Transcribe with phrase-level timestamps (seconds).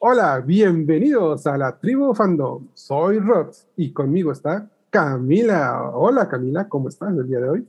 [0.00, 2.68] Hola, bienvenidos a la tribu fandom.
[2.72, 5.90] Soy Rod y conmigo está Camila.
[5.92, 7.66] Hola Camila, ¿cómo estás el día de hoy?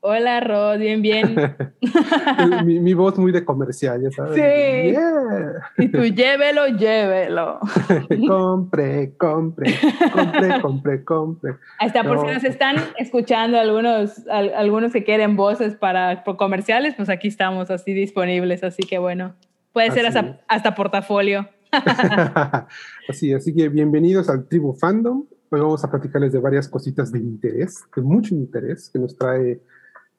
[0.00, 1.34] Hola Rod, bien, bien.
[2.66, 4.34] mi, voz muy de comercial, ya sabes.
[4.34, 5.82] Sí.
[5.82, 7.60] Y tú llévelo, llévelo.
[8.28, 9.74] compre, compre,
[10.12, 11.56] compre, compre, compre.
[11.78, 17.28] Hasta por si nos están escuchando algunos, algunos que quieren voces para comerciales, pues aquí
[17.28, 19.34] estamos así disponibles, así que bueno,
[19.72, 21.48] puede ser hasta, hasta portafolio.
[23.08, 25.24] así, así que bienvenidos al Tribu Fandom.
[25.50, 29.60] Hoy vamos a platicarles de varias cositas de interés, de mucho interés que nos trae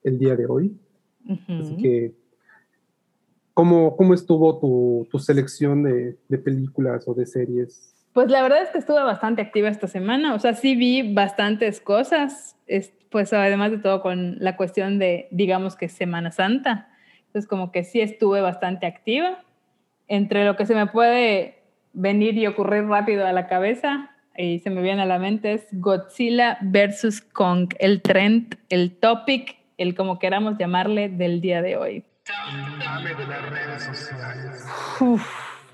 [0.02, 0.76] el día de hoy.
[1.48, 2.14] Así que,
[3.54, 7.94] ¿cómo, cómo estuvo tu, tu selección de, de, películas o de series?
[8.12, 11.80] Pues la verdad es que estuve bastante activa esta semana, o sea, sí vi bastantes
[11.80, 12.56] cosas,
[13.10, 16.88] pues además de todo con la cuestión de, digamos que Semana Santa.
[17.26, 19.42] Entonces, como que sí estuve bastante activa
[20.12, 21.54] entre lo que se me puede
[21.94, 25.66] venir y ocurrir rápido a la cabeza y se me viene a la mente es
[25.72, 32.04] Godzilla versus Kong, el trend, el topic, el como queramos llamarle del día de hoy.
[32.26, 34.66] de las redes sociales.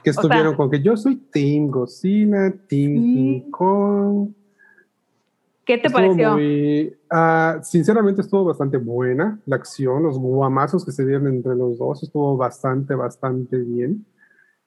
[0.05, 4.28] que estuvieron con que yo soy Team Godzilla, Team Kong.
[5.64, 6.39] ¿Qué te pareció?
[7.11, 12.05] Ah, sinceramente estuvo bastante buena la acción, los guamazos que se dieron entre los dos
[12.05, 14.06] estuvo bastante, bastante bien.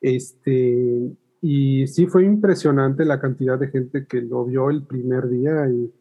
[0.01, 5.67] Este, y sí fue impresionante la cantidad de gente que lo vio el primer día
[5.69, 5.91] y,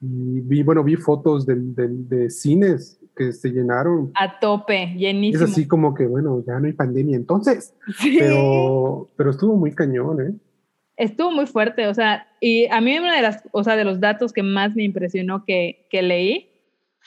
[0.00, 4.12] vi, bueno, vi fotos de, de, cines que se llenaron.
[4.14, 5.44] A tope, llenísimo.
[5.44, 7.74] Es así como que, bueno, ya no hay pandemia entonces.
[8.18, 10.34] Pero, pero estuvo muy cañón, ¿eh?
[10.96, 14.00] Estuvo muy fuerte, o sea, y a mí uno de las, o sea, de los
[14.00, 16.50] datos que más me impresionó que, que leí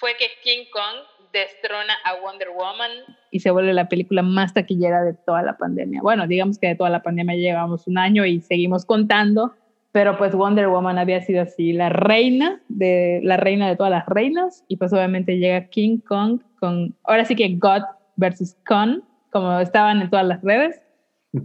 [0.02, 2.92] fue que King Kong destrona a Wonder Woman
[3.32, 6.02] y se vuelve la película más taquillera de toda la pandemia.
[6.02, 9.54] Bueno, digamos que de toda la pandemia llevamos un año y seguimos contando,
[9.92, 14.06] pero pues Wonder Woman había sido así la reina de la reina de todas las
[14.06, 17.84] reinas y pues obviamente llega King Kong con ahora sí que God
[18.16, 19.02] versus Kong,
[19.32, 20.82] como estaban en todas las redes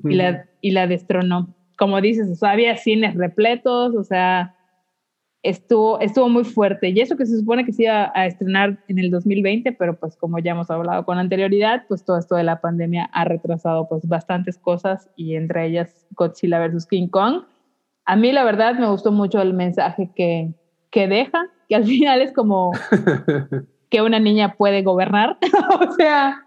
[0.04, 1.54] y la y la destronó.
[1.78, 4.55] Como dices, o sea, había cines repletos, o sea,
[5.42, 6.88] estuvo, estuvo muy fuerte.
[6.88, 10.16] Y eso que se supone que se iba a estrenar en el 2020, pero pues
[10.16, 14.06] como ya hemos hablado con anterioridad, pues todo esto de la pandemia ha retrasado pues
[14.06, 17.44] bastantes cosas y entre ellas Godzilla versus King Kong.
[18.04, 20.52] A mí la verdad me gustó mucho el mensaje que,
[20.90, 22.72] que deja, que al final es como
[23.90, 25.38] que una niña puede gobernar.
[25.80, 26.44] o sea...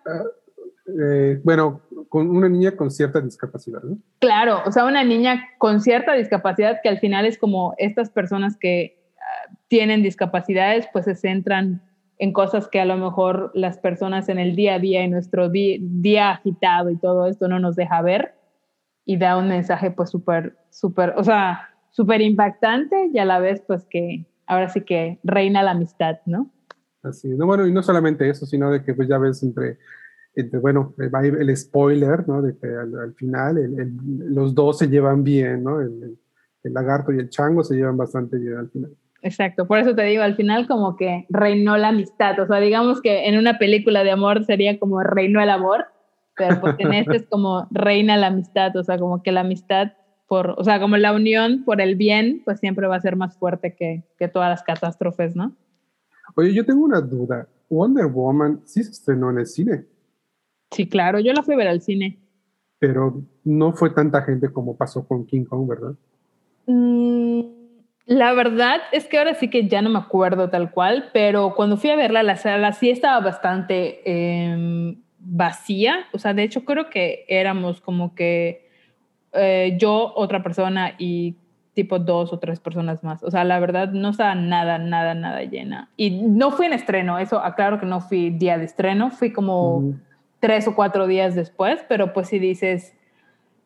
[1.02, 3.98] Eh, bueno, con una niña con cierta discapacidad, ¿no?
[4.20, 8.58] Claro, o sea, una niña con cierta discapacidad que al final es como estas personas
[8.58, 11.82] que ah, tienen discapacidades, pues se centran
[12.18, 15.50] en cosas que a lo mejor las personas en el día a día y nuestro
[15.50, 18.36] día, agitado y todo esto no nos deja ver
[19.06, 23.64] y da un mensaje pues súper, súper, o sea, súper impactante y a la vez
[23.66, 26.52] pues que ahora sí que reina la amistad, ¿no?
[27.02, 29.78] Así, no, bueno, y no solamente eso, sino de que pues ya ves entre
[30.62, 32.42] bueno, va el spoiler, ¿no?
[32.42, 33.56] De que al, final
[34.30, 35.82] los dos se llevan bien, ¿no?
[35.82, 36.18] El,
[36.64, 38.92] lagarto y el chango se llevan bastante bien al final.
[39.22, 43.02] Exacto, por eso te digo, al final como que reinó la amistad, o sea, digamos
[43.02, 45.86] que en una película de amor sería como reinó el amor,
[46.38, 49.94] pero pues en este es como reina la amistad, o sea, como que la amistad
[50.28, 53.36] por, o sea, como la unión por el bien, pues siempre va a ser más
[53.38, 55.56] fuerte que, que todas las catástrofes, ¿no?
[56.36, 57.48] Oye, yo tengo una duda.
[57.70, 59.86] Wonder Woman sí se estrenó en el cine.
[60.72, 62.18] Sí, claro, yo la fui a ver al cine.
[62.80, 65.94] Pero no fue tanta gente como pasó con King Kong, ¿verdad?
[66.68, 67.42] Mm,
[68.06, 71.78] la verdad es que ahora sí que ya no me acuerdo tal cual, pero cuando
[71.78, 76.06] fui a verla, la sala sí estaba bastante em, vacía.
[76.14, 78.70] O sea, de hecho creo que éramos como que
[79.34, 81.36] eh, yo, otra persona y
[81.74, 83.24] tipo dos o tres personas más.
[83.24, 85.90] O sea, la verdad no estaba nada, nada, nada llena.
[85.96, 89.94] Y no fui en estreno, eso aclaro que no fui día de estreno, fui como
[90.40, 92.94] tres o cuatro días después, pero pues si dices,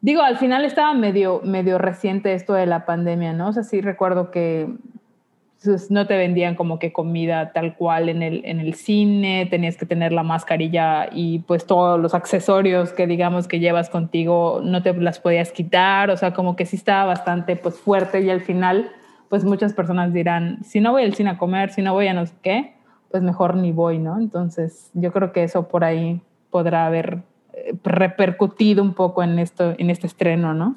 [0.02, 3.50] digo, al final estaba medio, medio reciente esto de la pandemia, ¿no?
[3.50, 4.68] O sea, sí recuerdo que
[5.64, 9.78] pues, no te vendían como que comida tal cual en el, en el cine, tenías
[9.78, 14.84] que tener la mascarilla y pues todos los accesorios que digamos que llevas contigo no
[14.84, 18.42] te las podías quitar, o sea, como que sí estaba bastante pues fuerte y al
[18.42, 18.92] final
[19.30, 22.14] pues muchas personas dirán, si no voy al cine a comer, si no voy a
[22.14, 22.74] no sé qué,
[23.10, 24.20] pues mejor ni voy, ¿no?
[24.20, 26.22] Entonces yo creo que eso por ahí
[26.54, 27.24] podrá haber
[27.54, 30.76] eh, repercutido un poco en, esto, en este estreno, ¿no?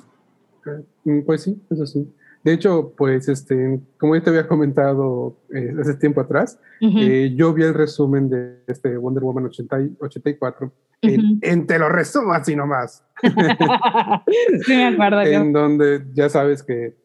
[1.04, 2.10] Mm, pues sí, eso sí.
[2.42, 7.52] De hecho, pues, este, como ya te había comentado eh, hace tiempo atrás, eh, yo
[7.52, 10.72] vi el resumen de este Wonder Woman 80 84.
[11.02, 13.04] en, te lo resumo así nomás.
[14.64, 15.22] sí, me acuerdo.
[15.22, 16.96] en donde ya sabes que,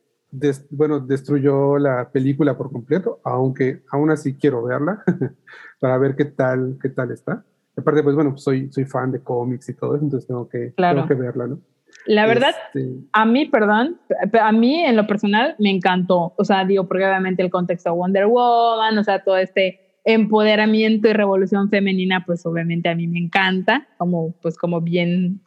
[0.69, 5.03] bueno, destruyó la película por completo, aunque aún así quiero verla
[5.79, 7.43] para ver qué tal, qué tal está.
[7.81, 11.07] Aparte, pues bueno, soy, soy fan de cómics y todo eso, entonces tengo que, tengo
[11.07, 11.59] que verla, ¿no?
[12.05, 13.99] La verdad, este, a mí, perdón,
[14.39, 16.33] a mí en lo personal me encantó.
[16.37, 21.13] O sea, digo, porque obviamente el contexto Wonder Woman, o sea, todo este empoderamiento y
[21.13, 25.41] revolución femenina, pues obviamente a mí me encanta, como, pues como bien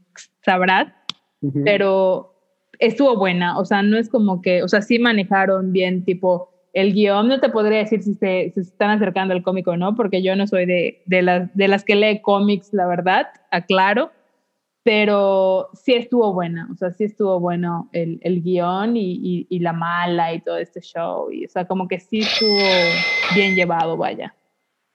[0.45, 0.93] sabrás,
[1.65, 2.35] pero
[2.79, 6.93] estuvo buena, o sea, no es como que, o sea, sí manejaron bien tipo el
[6.93, 10.35] guion, no te podría decir si se, están acercando al cómico o no, porque yo
[10.35, 14.11] no soy de, de, las, de las que lee cómics, la verdad, aclaro,
[14.83, 19.73] pero sí estuvo buena, o sea, sí estuvo bueno el, el guion y, y, la
[19.73, 22.59] mala y todo este show, y o sea, como que sí estuvo
[23.35, 24.35] bien llevado, vaya.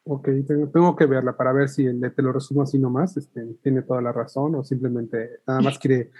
[0.04, 3.84] Ok, tengo, que verla para ver si el, te lo resumo así nomás, este, tiene
[3.84, 6.12] toda la razón o simplemente nada más quiere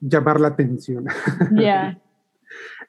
[0.00, 1.06] llamar la atención.
[1.52, 1.98] Ya.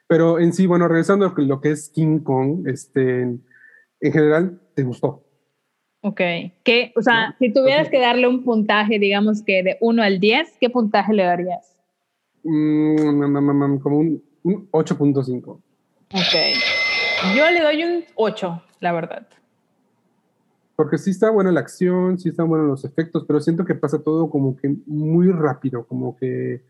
[0.07, 4.83] Pero en sí, bueno, regresando a lo que es King Kong, este, en general, ¿te
[4.83, 5.23] gustó?
[6.01, 6.21] Ok.
[6.63, 10.57] ¿Qué, o sea, si tuvieras que darle un puntaje, digamos que de 1 al 10,
[10.59, 11.77] ¿qué puntaje le darías?
[12.43, 14.23] Mm, como un,
[14.71, 15.47] 8.5.
[15.47, 17.35] Ok.
[17.35, 19.27] Yo le doy un 8, la verdad.
[20.75, 24.01] Porque sí está buena la acción, sí están buenos los efectos, pero siento que pasa
[24.01, 26.63] todo como que muy rápido, como que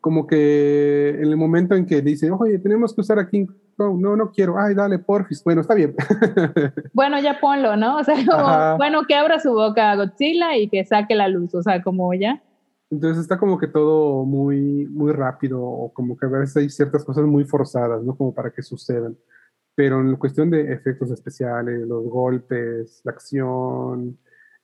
[0.00, 3.46] como que en el momento en que dicen, oye, tenemos que usar a King
[3.76, 5.94] Kong, no, no quiero, ay, dale, porfis, bueno, está bien.
[6.92, 7.98] Bueno, ya ponlo, ¿no?
[7.98, 11.54] O sea, como, bueno, que abra su boca a Godzilla y que saque la luz,
[11.54, 12.42] o sea, como ya.
[12.90, 17.04] Entonces está como que todo muy, muy rápido, o como que a veces hay ciertas
[17.04, 18.16] cosas muy forzadas, ¿no?
[18.16, 19.16] Como para que sucedan.
[19.74, 24.18] Pero en cuestión de efectos especiales, los golpes, la acción,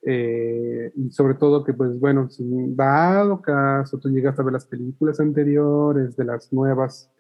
[0.07, 2.29] eh, y sobre todo que, pues bueno,
[2.77, 7.11] dado caso tú llegas a ver las películas anteriores, de las nuevas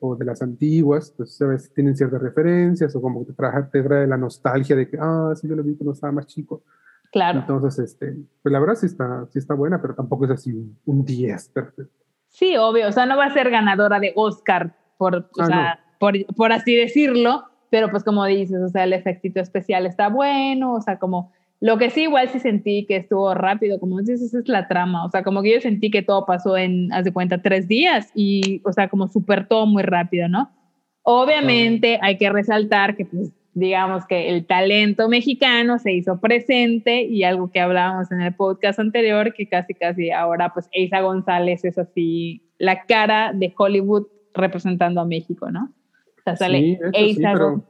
[0.00, 3.82] o de las antiguas, pues sabes, tienen ciertas referencias o como que te trae, te
[3.82, 6.62] trae la nostalgia de que, ah, sí, yo lo vi cuando estaba más chico.
[7.10, 7.40] Claro.
[7.40, 10.52] Entonces, este, pues la verdad sí está, sí está buena, pero tampoco es así
[10.84, 12.04] un 10 perfecto.
[12.28, 15.80] Sí, obvio, o sea, no va a ser ganadora de Oscar, por, o ah, sea,
[15.98, 20.74] por, por así decirlo, pero pues como dices, o sea, el efectito especial está bueno,
[20.74, 24.38] o sea, como lo que sí, igual sí sentí que estuvo rápido, como dices, esa
[24.38, 27.12] es la trama, o sea, como que yo sentí que todo pasó en, haz de
[27.12, 30.52] cuenta, tres días y, o sea, como súper todo muy rápido, ¿no?
[31.02, 37.24] Obviamente hay que resaltar que, pues, digamos que el talento mexicano se hizo presente y
[37.24, 41.76] algo que hablábamos en el podcast anterior, que casi, casi ahora, pues, Eiza González es
[41.76, 45.72] así la cara de Hollywood representando a México, ¿no?
[46.18, 47.64] O sea, sale sí, Eiza pero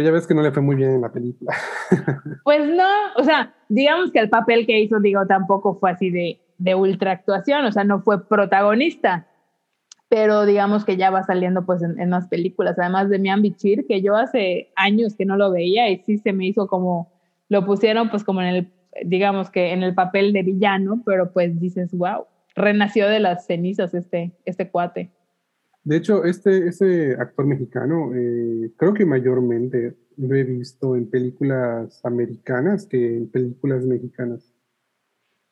[0.00, 1.54] ya ves que no le fue muy bien en la película.
[2.44, 6.40] Pues no, o sea, digamos que el papel que hizo, digo, tampoco fue así de,
[6.58, 9.26] de ultra actuación, o sea, no fue protagonista,
[10.08, 14.02] pero digamos que ya va saliendo pues en, más películas, además de Mian Bichir, que
[14.02, 17.10] yo hace años que no lo veía y sí se me hizo como,
[17.48, 18.72] lo pusieron pues como en el,
[19.04, 23.94] digamos que en el papel de villano, pero pues dices, wow, renació de las cenizas
[23.94, 25.10] este, este cuate.
[25.84, 32.00] De hecho, este, ese actor mexicano, eh, creo que mayormente lo he visto en películas
[32.04, 34.52] americanas que en películas mexicanas.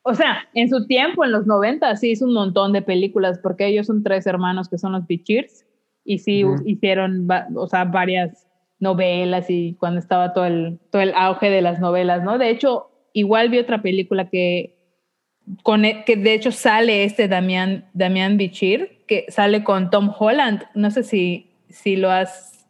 [0.03, 3.67] O sea, en su tiempo, en los 90, sí hizo un montón de películas, porque
[3.67, 5.65] ellos son tres hermanos que son los Bichirs,
[6.03, 8.47] y sí hicieron, o sea, varias
[8.79, 12.37] novelas y cuando estaba todo el, todo el auge de las novelas, ¿no?
[12.39, 14.75] De hecho, igual vi otra película que,
[15.61, 20.63] con, e, que de hecho sale este Damián, Damián Bichir, que sale con Tom Holland.
[20.73, 22.65] No sé si, si lo has...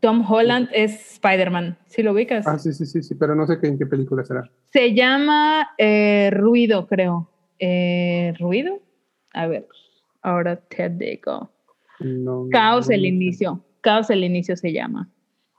[0.00, 2.46] Tom Holland es Spider-Man, si lo ubicas.
[2.46, 4.50] Ah, sí, sí, sí, sí, pero no sé qué, en qué película será.
[4.72, 7.28] Se llama eh, Ruido, creo.
[7.58, 8.80] Eh, ¿Ruido?
[9.34, 9.66] A ver,
[10.22, 11.50] ahora te digo.
[12.50, 13.62] Caos el inicio.
[13.82, 15.10] Caos el inicio se llama.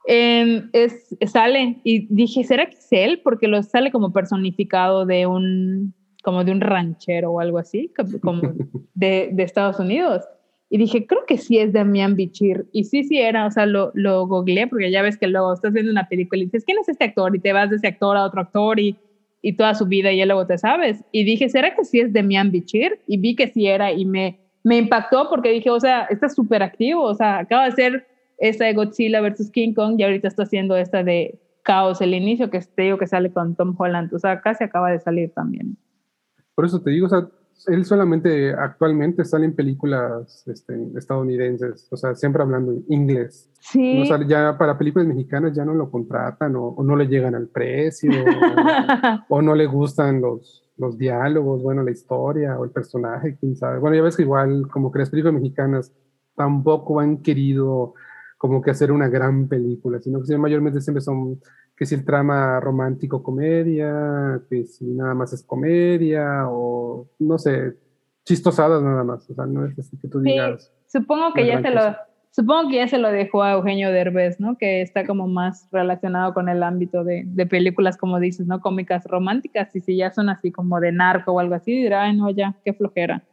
[0.07, 3.21] Em, es, sale y dije, ¿será que es él?
[3.23, 5.93] Porque lo sale como personificado de un
[6.27, 7.89] como de un ranchero o algo así,
[8.21, 8.41] como
[8.95, 10.25] de, de Estados Unidos.
[10.69, 12.65] Y dije, creo que sí es Damián Bichir.
[12.73, 15.71] Y sí, sí era, o sea, lo, lo googleé porque ya ves que luego estás
[15.71, 17.33] viendo una película y dices, ¿quién es este actor?
[17.33, 18.97] Y te vas de ese actor a otro actor y,
[19.41, 21.01] y toda su vida y ya luego te sabes.
[21.13, 22.99] Y dije, ¿será que sí es Damián Bichir?
[23.07, 26.61] Y vi que sí era y me, me impactó porque dije, o sea, está súper
[26.61, 28.07] activo, o sea, acaba de ser
[28.37, 32.49] esta de Godzilla versus King Kong y ahorita está haciendo esta de Caos, el inicio
[32.49, 35.77] que te digo que sale con Tom Holland, o sea, casi acaba de salir también.
[36.57, 37.29] Por eso te digo, o sea,
[37.67, 43.47] él solamente actualmente sale en películas este, estadounidenses, o sea, siempre hablando inglés.
[43.59, 44.01] Sí.
[44.01, 47.47] O sea, ya para películas mexicanas ya no lo contratan o, no le llegan al
[47.47, 48.09] precio
[49.29, 53.77] o, no le gustan los, los diálogos, bueno, la historia o el personaje, quién sabe.
[53.77, 55.93] Bueno, ya ves que igual como que las películas mexicanas
[56.35, 57.93] tampoco han querido
[58.39, 61.39] como que hacer una gran película, sino que mayormente siempre son
[61.77, 67.75] que si el trama romántico comedia, que si nada más es comedia o no sé,
[68.25, 70.73] chistosadas nada más, o sea, no es así que tú digas.
[70.87, 71.95] supongo que ya se lo
[72.31, 74.57] supongo que ya se lo dejó a Eugenio Derbez, ¿no?
[74.57, 78.59] Que está como más relacionado con el ámbito de, de películas como dices, ¿no?
[78.59, 82.17] Cómicas románticas y si ya son así como de narco o algo así, dirá, ay,
[82.17, 83.23] no, ya, qué flojera.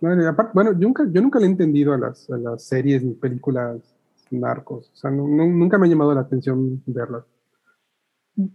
[0.00, 3.02] Bueno, aparte, bueno yo, nunca, yo nunca le he entendido a las, a las series
[3.02, 3.94] ni películas
[4.30, 7.24] narcos, o sea, nunca me ha llamado la atención verlas.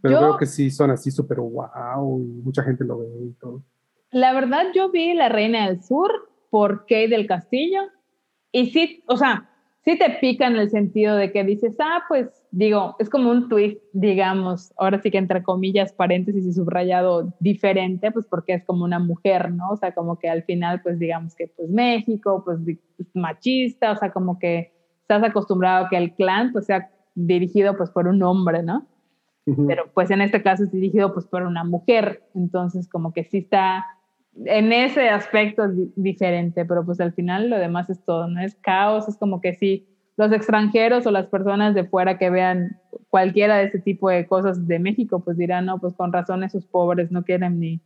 [0.02, 3.64] Pero creo que sí son así súper wow y mucha gente lo ve y todo.
[4.12, 6.12] La verdad, yo vi La Reina del Sur
[6.50, 7.82] por Kate del Castillo
[8.52, 9.50] y sí, o sea,
[9.86, 13.50] sí te pica en el sentido de que dices, ah, pues digo, es como un
[13.50, 18.84] twist, digamos, ahora sí que entre comillas, paréntesis y subrayado diferente, pues porque es como
[18.84, 19.70] una mujer, ¿no?
[19.72, 22.60] O sea, como que al final, pues digamos que pues México, pues
[23.14, 27.92] machista, o sea, como que estás acostumbrado a que el clan pues sea dirigido pues
[27.92, 28.88] por un hombre, ¿no?
[29.68, 33.40] Pero pues en este caso es dirigido pues por una mujer, entonces como que sí
[33.40, 33.86] está
[34.44, 38.42] en ese aspecto diferente, pero pues al final lo demás es todo, ¿no?
[38.42, 39.88] Es caos, es como que sí,
[40.18, 44.68] los extranjeros o las personas de fuera que vean cualquiera de ese tipo de cosas
[44.68, 47.82] de México, pues dirán, no, pues con razón esos pobres no quieren ni,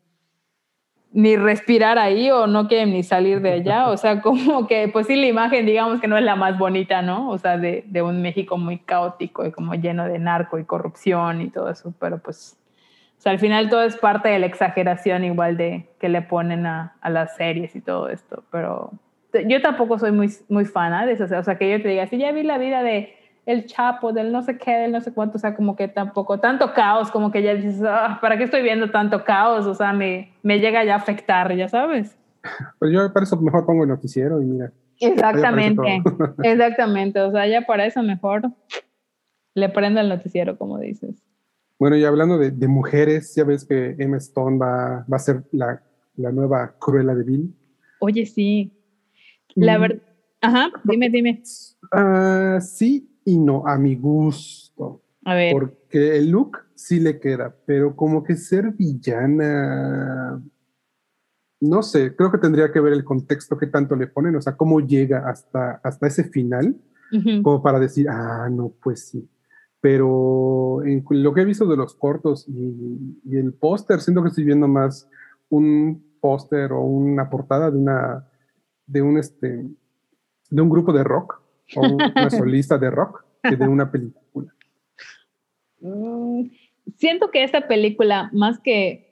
[1.11, 3.89] ni respirar ahí o no quieren ni salir de allá.
[3.89, 7.01] O sea, como que, pues sí, la imagen, digamos que no es la más bonita,
[7.01, 7.29] ¿no?
[7.29, 11.41] O sea, de, de un México muy caótico y como lleno de narco y corrupción
[11.41, 12.57] y todo eso, pero pues,
[13.17, 16.65] o sea, al final todo es parte de la exageración igual de que le ponen
[16.65, 18.91] a, a las series y todo esto, pero
[19.45, 22.17] yo tampoco soy muy, muy fan de eso, o sea, que yo te diga, si
[22.17, 23.15] ya vi la vida de
[23.45, 26.39] el Chapo, del no sé qué, del no sé cuánto, o sea, como que tampoco,
[26.39, 29.65] tanto caos, como que ya dices, ah, ¿para qué estoy viendo tanto caos?
[29.65, 32.17] O sea, me, me llega ya a afectar, ya sabes.
[32.77, 34.71] Pues yo para eso mejor pongo el noticiero y mira.
[34.99, 36.03] Exactamente,
[36.43, 38.51] exactamente, o sea, ya para eso mejor
[39.55, 41.23] le prendo el noticiero, como dices.
[41.79, 45.43] Bueno, y hablando de, de mujeres, ya ves que Emma Stone va, va a ser
[45.51, 45.81] la,
[46.17, 47.55] la nueva Cruella de Bill.
[47.99, 48.73] Oye, sí.
[49.55, 49.81] La mm.
[49.81, 50.01] verdad,
[50.41, 51.41] ajá, dime, dime.
[51.91, 55.03] Ah, sí, y no a mi gusto.
[55.25, 55.53] A ver.
[55.53, 60.41] Porque el look sí le queda, pero como que ser villana,
[61.61, 64.55] no sé, creo que tendría que ver el contexto que tanto le ponen, o sea,
[64.55, 66.75] cómo llega hasta, hasta ese final,
[67.43, 69.29] como para decir, ah, no, pues sí.
[69.81, 74.29] Pero en lo que he visto de los cortos y, y el póster, siento que
[74.29, 75.09] estoy viendo más
[75.49, 78.25] un póster o una portada de una
[78.85, 79.69] de un este
[80.49, 81.41] de un grupo de rock
[81.75, 84.53] o una solista de rock que de una película.
[85.81, 86.45] Mm,
[86.97, 89.09] siento que esta película, más que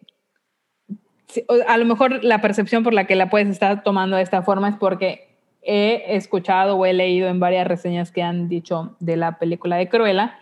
[1.68, 4.70] a lo mejor la percepción por la que la puedes estar tomando de esta forma
[4.70, 5.28] es porque
[5.62, 9.90] he escuchado o he leído en varias reseñas que han dicho de la película de
[9.90, 10.40] Cruella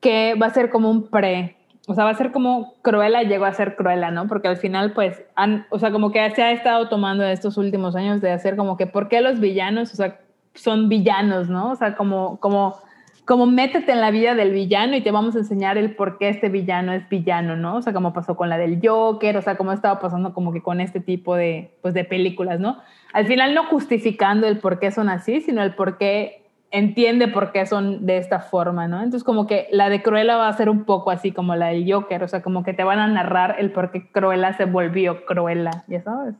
[0.00, 3.44] que va a ser como un pre, o sea, va a ser como Cruella llegó
[3.44, 4.26] a ser Cruella, ¿no?
[4.28, 7.94] Porque al final, pues, han, o sea, como que se ha estado tomando estos últimos
[7.94, 10.20] años de hacer como que, ¿por qué los villanos, o sea,
[10.56, 11.70] son villanos, ¿no?
[11.70, 12.76] O sea, como, como,
[13.24, 16.28] como métete en la vida del villano y te vamos a enseñar el por qué
[16.28, 17.76] este villano es villano, ¿no?
[17.76, 20.62] O sea, como pasó con la del Joker, o sea, como estaba pasando como que
[20.62, 22.78] con este tipo de, pues, de películas, ¿no?
[23.12, 27.52] Al final no justificando el por qué son así, sino el por qué entiende por
[27.52, 28.98] qué son de esta forma, ¿no?
[28.98, 31.90] Entonces como que la de Cruella va a ser un poco así como la del
[31.90, 35.24] Joker, o sea, como que te van a narrar el por qué Cruella se volvió
[35.24, 36.34] Cruella, ya sabes.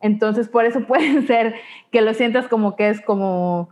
[0.00, 1.54] Entonces, por eso puede ser
[1.90, 3.68] que lo sientas como que es como,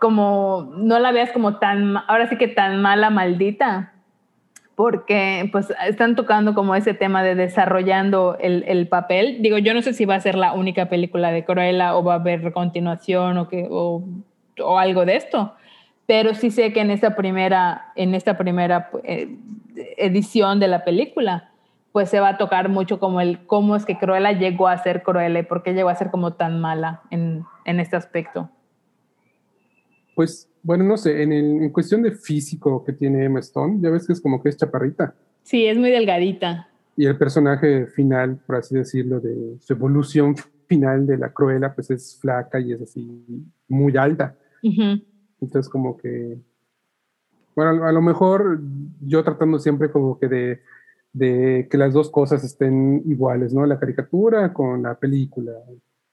[0.00, 3.92] como, no la veas como tan, ahora sí que tan mala, maldita,
[4.74, 9.38] porque pues están tocando como ese tema de desarrollando el, el, papel.
[9.40, 12.14] Digo, yo no sé si va a ser la única película de Cruella o va
[12.14, 14.02] a haber continuación o, que, o,
[14.78, 15.54] algo de esto,
[16.06, 19.36] pero sí sé que en esta primera, en esta primera eh,
[19.98, 21.51] edición de la película,
[21.92, 25.02] pues se va a tocar mucho como el cómo es que Cruella llegó a ser
[25.02, 28.50] Cruella y por qué llegó a ser como tan mala en, en este aspecto.
[30.14, 34.06] Pues, bueno, no sé, en, en, cuestión de físico que tiene Emma Stone, ya ves
[34.06, 35.14] que es como que es chaparrita.
[35.42, 36.68] Sí, es muy delgadita.
[36.96, 40.34] Y el personaje final, por así decirlo, de su evolución
[40.66, 44.36] final de la Cruella, pues es flaca y es así muy alta.
[44.62, 46.38] Entonces, como que,
[47.56, 48.60] bueno, a lo mejor
[49.00, 50.62] yo tratando siempre como que de
[51.12, 53.66] de que las dos cosas estén iguales, ¿no?
[53.66, 55.52] La caricatura con la película.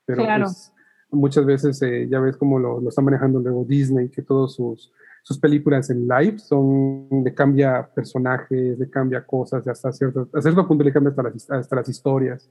[0.06, 0.74] Pero pues,
[1.12, 4.92] muchas veces eh, ya ves cómo lo, lo, está manejando luego Disney, que todos sus,
[5.24, 10.68] sus películas en live son, le cambia personajes, le cambia cosas, hasta cierto, a cierto
[10.68, 12.50] punto le cambia hasta las, hasta las historias.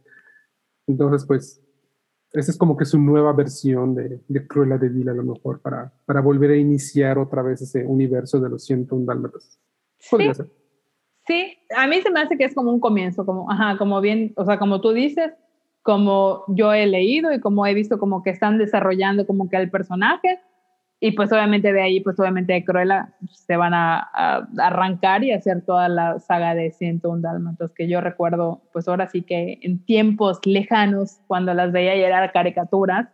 [0.87, 1.63] Entonces, pues,
[2.33, 5.61] esa es como que su nueva versión de, de Cruella de Vil, a lo mejor,
[5.61, 9.59] para, para volver a iniciar otra vez ese universo de los 101 dálmatas.
[10.11, 10.43] Podría sí.
[10.43, 10.68] ser.
[11.29, 14.33] Sí, a mí se me hace que es como un comienzo, como, ajá, como bien,
[14.37, 15.35] o sea, como tú dices,
[15.83, 19.71] como yo he leído y como he visto como que están desarrollando como que el
[19.71, 20.41] personaje
[21.01, 24.09] y pues obviamente de ahí, pues obviamente de Cruella se van a,
[24.59, 29.23] arrancar y hacer toda la saga de 101 Dálmatas que yo recuerdo, pues ahora sí
[29.23, 33.09] que en tiempos lejanos, cuando las veía y eran caricaturas,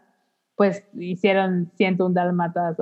[0.56, 2.76] pues hicieron 101 Dálmatas,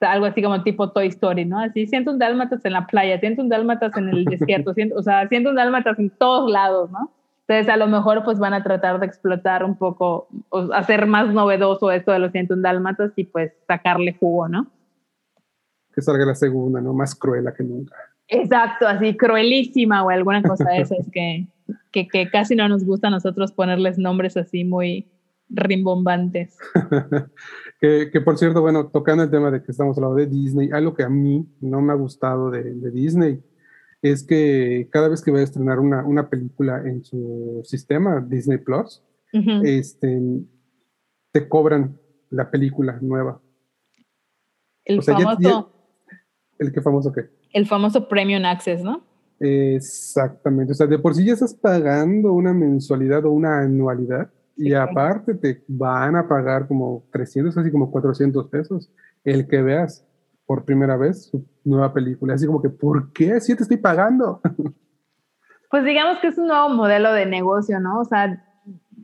[0.00, 1.58] algo así como tipo Toy Story, ¿no?
[1.58, 5.58] Así 101 Dálmatas en la playa, 101 Dálmatas en el desierto, 100, o sea, 101
[5.58, 7.12] Dálmatas en todos lados, ¿no?
[7.46, 11.32] Entonces, a lo mejor pues van a tratar de explotar un poco, o hacer más
[11.32, 14.66] novedoso esto de los 101 dálmatas y pues sacarle jugo, ¿no?
[15.94, 16.94] Que salga la segunda, ¿no?
[16.94, 17.94] Más cruela que nunca.
[18.28, 21.46] Exacto, así cruelísima o alguna cosa de esas que,
[21.92, 25.06] que, que casi no nos gusta a nosotros ponerles nombres así muy
[25.50, 26.56] rimbombantes.
[27.80, 30.94] que, que, por cierto, bueno, tocando el tema de que estamos hablando de Disney, algo
[30.94, 33.42] que a mí no me ha gustado de, de Disney
[34.04, 38.58] es que cada vez que va a estrenar una, una película en su sistema, Disney
[38.58, 39.02] Plus,
[39.32, 39.66] uh -huh.
[39.66, 40.20] este,
[41.32, 43.40] te cobran la película nueva.
[44.84, 45.40] El o sea, famoso.
[45.40, 45.68] Ya, ya,
[46.58, 47.30] ¿El qué famoso qué?
[47.52, 49.02] El famoso Premium Access, ¿no?
[49.40, 50.72] Exactamente.
[50.72, 55.34] O sea, de por sí ya estás pagando una mensualidad o una anualidad y aparte
[55.34, 58.90] te van a pagar como 300, así como 400 pesos
[59.24, 60.06] el que veas
[60.46, 62.34] por primera vez su nueva película.
[62.34, 63.40] Así como que, ¿por qué?
[63.40, 64.40] Si te estoy pagando.
[65.70, 67.98] Pues digamos que es un nuevo modelo de negocio, ¿no?
[67.98, 68.44] O sea,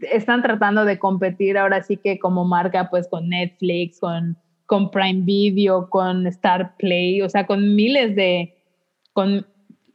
[0.02, 5.22] están tratando de competir ahora sí que como marca, pues con Netflix, con, con Prime
[5.24, 8.54] Video, con Star Play, o sea, con miles de...
[9.14, 9.44] Con,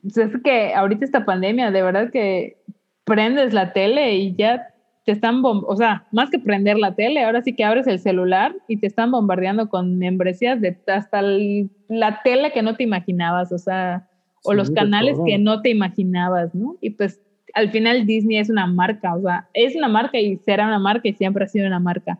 [0.03, 2.62] es que ahorita esta pandemia, de verdad que
[3.05, 4.75] prendes la tele y ya
[5.05, 8.55] te están, o sea, más que prender la tele, ahora sí que abres el celular
[8.67, 13.51] y te están bombardeando con membresías de hasta el, la tele que no te imaginabas,
[13.51, 14.09] o sea,
[14.44, 16.77] o sí, los canales que no te imaginabas, ¿no?
[16.81, 17.22] Y pues
[17.53, 21.07] al final Disney es una marca, o sea, es una marca y será una marca
[21.07, 22.20] y siempre ha sido una marca.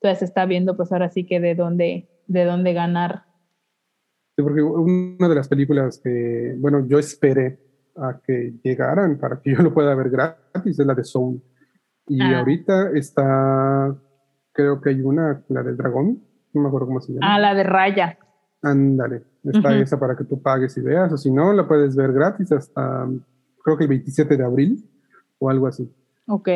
[0.00, 3.22] Entonces se está viendo pues ahora sí que de dónde, de dónde ganar.
[4.36, 7.60] Sí, porque una de las películas que, bueno, yo esperé
[7.96, 11.40] a que llegaran para que yo lo pueda ver gratis es la de Soul
[12.06, 12.38] y ah.
[12.38, 13.96] ahorita está,
[14.52, 17.34] creo que hay una, la del dragón, no me acuerdo cómo se llama.
[17.34, 18.18] Ah, la de Raya.
[18.62, 19.82] Ándale, está uh -huh.
[19.82, 23.08] esa para que tú pagues y veas, o si no, la puedes ver gratis hasta,
[23.62, 24.84] creo que el 27 de abril
[25.38, 25.90] o algo así.
[26.26, 26.48] Ok.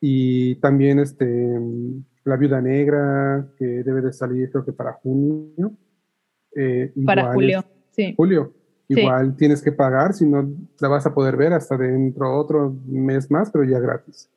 [0.00, 1.60] Y también este,
[2.24, 5.72] La Viuda Negra, que debe de salir creo que para junio.
[6.54, 8.14] Eh, para julio, es, sí.
[8.16, 8.52] Julio.
[8.88, 9.36] Igual sí.
[9.36, 10.50] tienes que pagar, si no
[10.80, 14.30] la vas a poder ver hasta dentro otro mes más, pero ya gratis.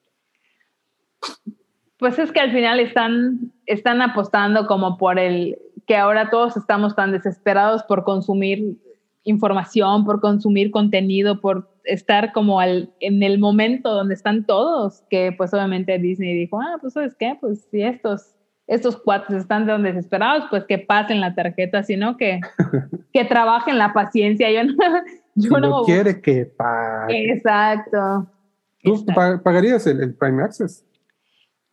[1.98, 5.58] Pues es que al final están, están apostando como por el
[5.88, 8.78] que ahora todos estamos tan desesperados por consumir
[9.24, 15.34] información, por consumir contenido, por estar como al, en el momento donde están todos, que
[15.36, 18.36] pues obviamente Disney dijo, ah, pues sabes qué, pues si estos,
[18.68, 22.40] estos cuates están tan desesperados, pues que pasen la tarjeta, sino que,
[23.14, 24.52] que trabajen la paciencia.
[24.52, 24.74] Yo no,
[25.36, 27.34] yo si no, no quiere que pague.
[27.34, 28.28] Exacto.
[28.84, 29.44] ¿Tú Exacto.
[29.44, 30.86] pagarías el, el Prime Access?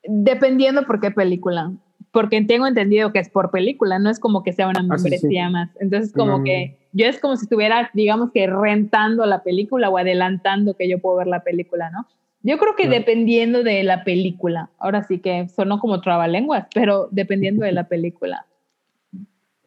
[0.04, 1.72] Dependiendo por qué película.
[2.10, 5.46] Porque tengo entendido que es por película, no es como que sea una membresía ah,
[5.46, 5.52] sí, sí.
[5.52, 5.70] más.
[5.80, 9.96] Entonces, como no, que yo es como si estuviera, digamos que rentando la película o
[9.96, 12.06] adelantando que yo puedo ver la película, ¿no?
[12.42, 12.90] Yo creo que no.
[12.90, 18.46] dependiendo de la película, ahora sí que sonó como trabalenguas, pero dependiendo de la película.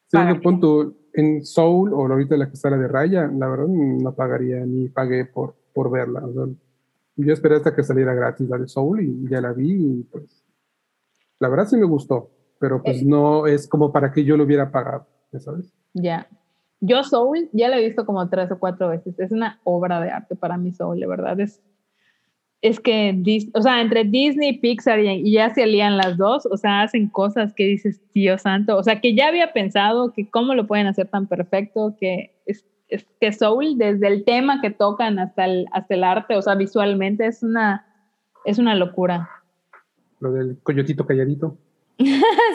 [0.08, 4.14] Sí, punto, en Soul o ahorita la que está la de Raya, la verdad no
[4.14, 6.22] pagaría ni pagué por, por verla.
[6.24, 6.44] O sea,
[7.16, 10.44] yo esperé hasta que saliera gratis la de Soul y ya la vi y pues
[11.40, 13.06] la verdad sí me gustó, pero pues eh.
[13.06, 15.08] no es como para que yo lo hubiera pagado,
[15.40, 15.74] ¿sabes?
[15.94, 16.28] Ya.
[16.82, 19.20] Yo Soul ya la he visto como tres o cuatro veces.
[19.20, 21.40] Es una obra de arte para mí Soul, de verdad.
[21.40, 21.62] Es,
[22.62, 23.18] es que,
[23.54, 27.54] o sea, entre Disney, Pixar y, ya se alían las dos, o sea, hacen cosas
[27.54, 31.08] que dices, Dios santo, o sea, que ya había pensado que cómo lo pueden hacer
[31.08, 32.35] tan perfecto, que
[32.90, 36.56] es que Soul, desde el tema que tocan hasta el, hasta el arte, o sea,
[36.56, 37.86] visualmente es una,
[38.46, 39.30] es una locura.
[40.20, 41.58] Lo del coyotito calladito.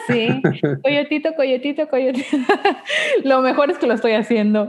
[0.06, 0.42] Sí,
[0.82, 2.36] coyotito, coyotito, coyotito.
[3.24, 4.68] lo mejor es que lo estoy haciendo.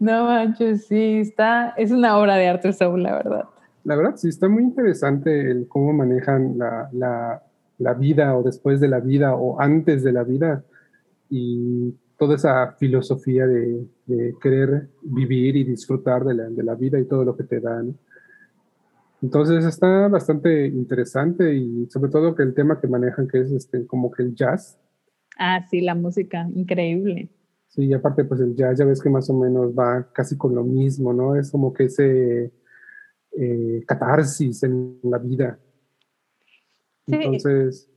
[0.00, 3.44] no manches, sí, está, es una obra de arte Saúl, la verdad.
[3.84, 7.42] La verdad, sí, está muy interesante el cómo manejan la, la,
[7.78, 10.62] la vida o después de la vida o antes de la vida
[11.30, 13.86] y toda esa filosofía de,
[14.40, 17.96] querer vivir y disfrutar de la, de la, vida y todo lo que te dan.
[19.22, 23.86] Entonces está bastante interesante y sobre todo que el tema que manejan que es este,
[23.86, 24.78] como que el jazz.
[25.38, 27.30] Ah, sí, la música, increíble.
[27.68, 30.54] Sí, y aparte pues el jazz ya ves que más o menos va casi con
[30.54, 31.36] lo mismo, ¿no?
[31.36, 32.52] Es como que ese
[33.38, 35.58] eh, catarsis en la vida.
[37.06, 37.88] Entonces,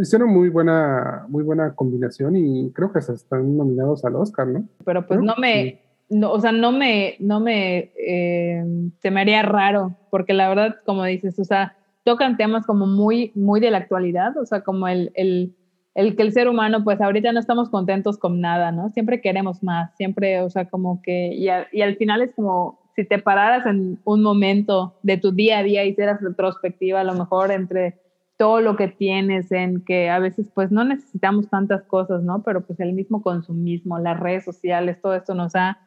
[0.00, 4.66] hicieron muy buena, muy buena combinación y creo que se están nominados al Oscar, ¿no?
[4.84, 8.64] Pero pues no me, no, o sea, no me, no me, eh,
[9.00, 13.32] se me haría raro, porque la verdad, como dices, o sea, tocan temas como muy,
[13.34, 15.54] muy de la actualidad, o sea, como el, el,
[15.94, 18.90] el que el ser humano, pues ahorita no estamos contentos con nada, ¿no?
[18.90, 23.04] Siempre queremos más, siempre, o sea, como que, y, y al final es como, si
[23.04, 27.14] te pararas en un momento de tu día a día y hicieras retrospectiva, a lo
[27.14, 28.03] mejor entre
[28.36, 32.42] todo lo que tienes, en que a veces pues no necesitamos tantas cosas, ¿no?
[32.42, 35.78] Pero pues el mismo consumismo, las redes sociales, todo esto nos ha,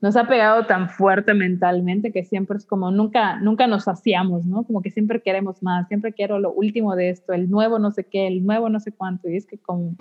[0.00, 4.62] nos ha pegado tan fuerte mentalmente que siempre es como nunca, nunca nos hacíamos, ¿no?
[4.62, 8.04] Como que siempre queremos más, siempre quiero lo último de esto, el nuevo no sé
[8.04, 9.28] qué, el nuevo no sé cuánto.
[9.28, 9.96] Y es que como,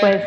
[0.00, 0.22] pues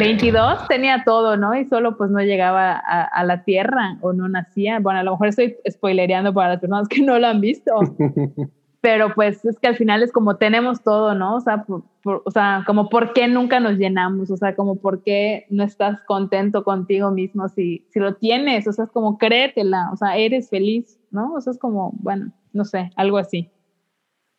[0.00, 1.54] 22 tenía todo, ¿no?
[1.54, 4.80] Y solo pues no llegaba a, a la tierra o no nacía.
[4.80, 7.72] Bueno, a lo mejor estoy spoilereando para las personas que no lo han visto.
[8.84, 11.36] pero pues es que al final es como tenemos todo, ¿no?
[11.36, 11.64] O sea,
[12.04, 16.02] o sea, como por qué nunca nos llenamos, o sea, como por qué no estás
[16.06, 20.50] contento contigo mismo si, si lo tienes, o sea, es como créetela, o sea, eres
[20.50, 21.32] feliz, ¿no?
[21.32, 23.50] O sea, es como, bueno, no sé, algo así.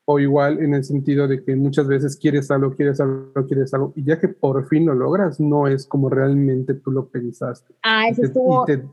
[0.06, 3.94] O igual en el sentido de que muchas veces quieres algo, quieres algo, quieres algo,
[3.96, 7.74] y ya que por fin lo logras, no es como realmente tú lo pensaste.
[7.82, 8.84] Ah, eso estuvo y te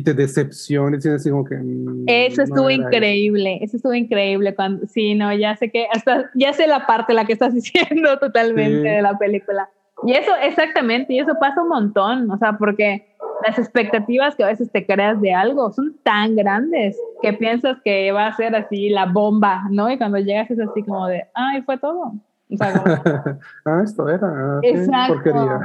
[0.00, 1.56] decepciones y así como que...
[1.56, 3.76] Mm, eso estuvo increíble, eso.
[3.76, 7.32] estuvo increíble cuando, sí, no, ya sé que, hasta, ya sé la parte, la que
[7.32, 9.68] estás diciendo totalmente de la película.
[10.04, 13.06] Y eso, exactamente, y eso pasa un montón, o sea, porque
[13.46, 18.12] las expectativas que a veces te creas de algo son tan grandes que piensas que
[18.12, 19.90] va a ser así la bomba, ¿no?
[19.90, 22.12] Y cuando llegas es así como de, ay, fue todo.
[23.64, 24.60] ah, esto era.
[24.62, 25.14] Exacto.
[25.14, 25.60] Porquería.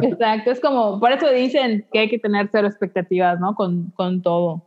[0.08, 0.50] exacto.
[0.50, 3.54] Es como, por eso dicen que hay que tener cero expectativas, ¿no?
[3.54, 4.62] Con, con todo.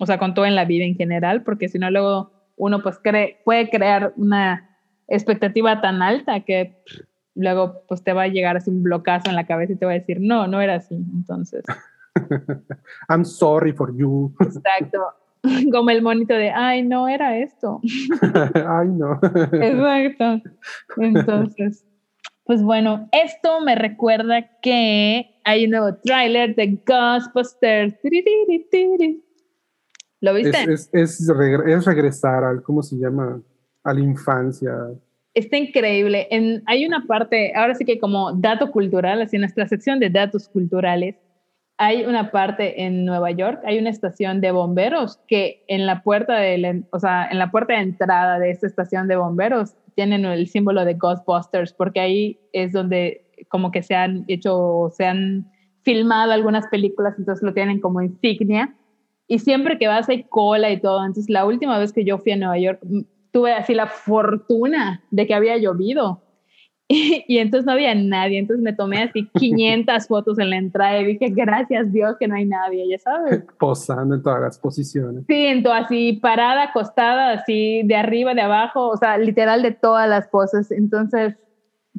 [0.00, 2.98] O sea, con todo en la vida en general, porque si no, luego uno pues
[3.02, 4.68] cree, puede crear una
[5.08, 6.76] expectativa tan alta que
[7.34, 9.92] luego pues te va a llegar así un blocazo en la cabeza y te va
[9.92, 10.94] a decir, no, no era así.
[10.94, 11.64] Entonces.
[13.08, 14.34] I'm sorry for you.
[14.40, 14.98] Exacto.
[15.72, 17.80] como el monito de, ay, no era esto.
[18.54, 19.18] ay, no.
[19.52, 20.50] Exacto.
[20.96, 21.84] Entonces,
[22.44, 27.94] pues bueno, esto me recuerda que hay un nuevo tráiler de Ghostbusters.
[30.20, 30.72] ¿Lo viste?
[30.72, 33.40] Es, es, es, regresar al, ¿cómo se llama?
[33.84, 34.72] A la infancia.
[35.34, 36.26] Está increíble.
[36.30, 40.10] En, hay una parte, ahora sí que como dato cultural, así en nuestra sección de
[40.10, 41.16] datos culturales,
[41.78, 46.34] hay una parte en Nueva York, hay una estación de bomberos que en la puerta
[46.34, 50.48] de, o sea, en la puerta de entrada de esta estación de bomberos tienen el
[50.48, 55.50] símbolo de Ghostbusters, porque ahí es donde como que se han hecho, se han
[55.82, 58.74] filmado algunas películas, entonces lo tienen como insignia.
[59.28, 61.04] Y siempre que vas hay cola y todo.
[61.04, 62.80] Entonces la última vez que yo fui a Nueva York,
[63.30, 66.22] tuve así la fortuna de que había llovido
[67.28, 71.06] y, entonces no había nadie, entonces me tomé así 500 fotos en la entrada y
[71.06, 73.44] dije, gracias Dios que no hay nadie, ya sabes.
[73.58, 75.24] Posando en todas las posiciones.
[75.28, 80.08] Sí, entonces así parada, acostada, así de arriba, de abajo, o sea, literal de todas
[80.08, 80.70] las poses.
[80.70, 81.36] Entonces,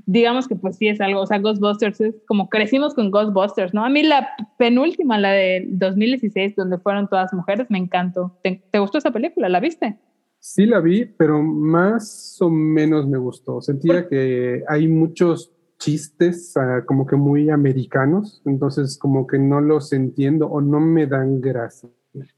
[0.08, 3.86] digamos que pues sí es algo, o sea, Ghostbusters es como crecimos con Ghostbusters, ¿no?
[3.86, 8.39] A mí la penúltima, la de 2016, donde fueron todas mujeres, me encantó.
[8.41, 9.49] te gustó esa película?
[9.49, 9.99] ¿La viste?
[10.39, 13.62] Sí la vi, pero más o menos me gustó.
[13.62, 19.93] Sentía que hay muchos chistes ah, como que muy americanos, entonces como que no los
[19.93, 21.89] entiendo o no me dan gracia.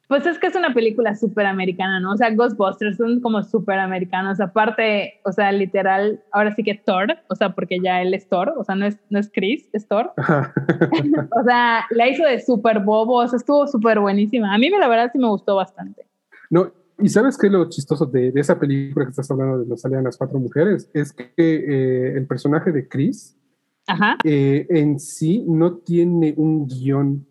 [0.08, 2.12] Pues es que es una película súper americana, ¿no?
[2.12, 4.42] O sea, Ghostbusters son como súper americanos.
[4.42, 8.54] Aparte, o sea, literal, ahora sí que Thor, o sea, porque ya él es Thor,
[8.58, 10.12] o sea, no es, no es Chris, es Thor.
[10.18, 14.54] o sea, la hizo de súper bobo, o sea, estuvo súper buenísima.
[14.54, 16.06] A mí la verdad sí me gustó bastante.
[16.50, 19.82] No, y sabes qué es lo chistoso de, esa película que estás hablando de los
[19.82, 23.38] salían las cuatro mujeres, es que eh, el personaje de Chris
[24.24, 27.28] eh, en sí no tiene un guion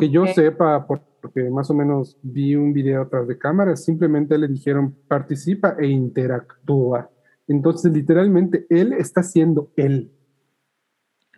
[0.00, 4.48] que yo sepa, porque más o menos vi un video atrás de cámara, simplemente le
[4.48, 7.10] dijeron participa e interactúa.
[7.48, 10.12] Entonces, literalmente, él está siendo él.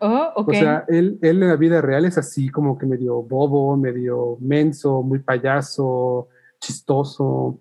[0.01, 3.77] Oh, O sea, él, él en la vida real es así como que medio bobo,
[3.77, 6.29] medio menso, muy payaso,
[6.61, 7.59] chistoso.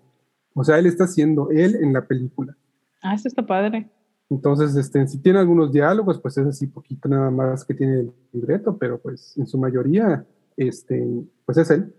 [0.54, 2.56] O sea, él está siendo él en la película.
[3.02, 3.88] Ah, eso está padre.
[4.30, 8.12] Entonces, este, si tiene algunos diálogos, pues es así poquito nada más que tiene el
[8.32, 11.06] libreto, pero pues en su mayoría, este,
[11.46, 11.94] pues es él.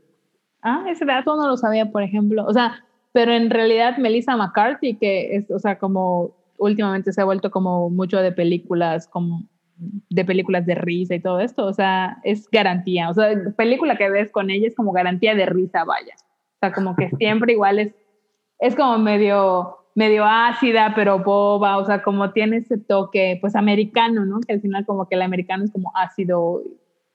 [0.61, 2.45] Ah, ese dato no lo sabía, por ejemplo.
[2.45, 2.83] O sea,
[3.13, 7.89] pero en realidad Melissa McCarthy, que es, o sea, como últimamente se ha vuelto como
[7.89, 9.45] mucho de películas, como
[9.77, 13.09] de películas de risa y todo esto, o sea, es garantía.
[13.09, 16.13] O sea, película que ves con ella es como garantía de risa, vaya.
[16.61, 17.95] O sea, como que siempre igual es,
[18.59, 24.25] es como medio medio ácida, pero boba, o sea, como tiene ese toque, pues americano,
[24.25, 24.39] ¿no?
[24.39, 26.61] Que al final como que el americano es como ácido,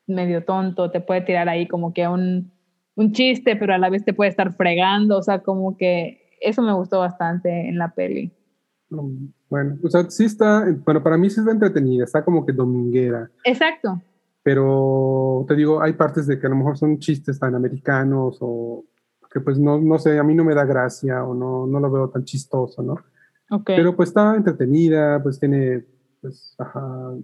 [0.05, 2.51] medio tonto, te puede tirar ahí como que un,
[2.95, 6.61] un chiste, pero a la vez te puede estar fregando, o sea, como que eso
[6.61, 8.31] me gustó bastante en la peli.
[9.49, 13.31] Bueno, o sea, sí está, bueno, para mí sí está entretenida, está como que dominguera.
[13.43, 13.99] Exacto.
[14.43, 18.85] Pero te digo, hay partes de que a lo mejor son chistes tan americanos o
[19.35, 21.91] que pues no, no sé, a mí no me da gracia o no, no lo
[21.91, 22.95] veo tan chistoso, ¿no?
[23.49, 23.75] Okay.
[23.75, 25.83] Pero pues está entretenida, pues tiene
[26.21, 27.15] pues, ajá,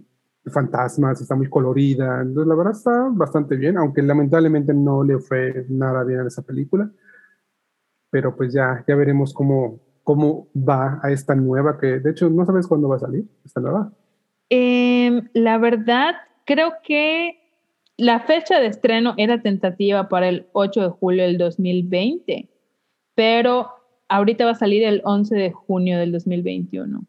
[0.44, 5.64] fantasmas, está muy colorida, entonces la verdad está bastante bien, aunque lamentablemente no le fue
[5.70, 6.90] nada bien a esa película,
[8.10, 12.44] pero pues ya, ya veremos cómo, cómo va a esta nueva, que de hecho no
[12.44, 13.90] sabes cuándo va a salir, esta nueva.
[14.50, 16.12] Eh, la verdad,
[16.44, 17.41] creo que
[18.02, 22.48] la fecha de estreno era tentativa para el 8 de julio del 2020,
[23.14, 23.68] pero
[24.08, 27.00] ahorita va a salir el 11 de junio del 2021.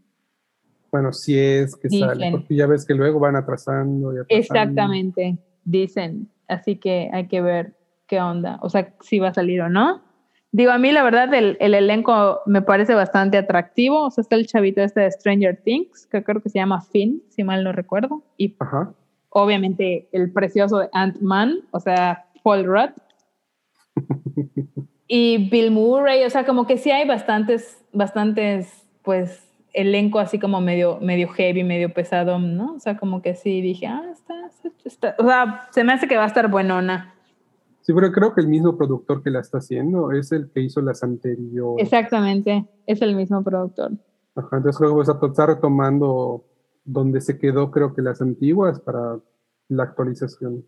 [0.92, 2.08] Bueno, si es que Dicen.
[2.08, 4.14] sale, porque ya ves que luego van atrasando.
[4.14, 4.28] Y atrasando.
[4.30, 6.30] Exactamente, dicen.
[6.48, 7.74] Así que hay que ver
[8.06, 10.04] qué onda, o sea, si va a salir o no.
[10.52, 14.06] Digo, a mí la verdad el, el elenco me parece bastante atractivo.
[14.06, 17.24] O sea, está el chavito este de Stranger Things, que creo que se llama Finn,
[17.30, 18.22] si mal no recuerdo.
[18.38, 18.94] Y Ajá.
[19.34, 22.92] Obviamente el precioso de Ant-Man, o sea, Paul Rudd.
[25.08, 30.62] y Bill Murray, o sea, como que sí hay bastantes, bastantes, pues, elenco así como
[30.62, 32.76] medio, medio heavy, medio pesado, ¿no?
[32.76, 36.08] O sea, como que sí dije, ah, está, está, está- o sea, se me hace
[36.08, 37.16] que va a estar buenona.
[37.82, 40.80] Sí, pero creo que el mismo productor que la está haciendo es el que hizo
[40.82, 41.84] las anteriores.
[41.84, 43.92] Exactamente, es el mismo productor.
[44.36, 46.46] Ajá, entonces creo que estar retomando
[46.86, 49.20] donde se quedó, creo que las antiguas para
[49.70, 50.66] la actualización.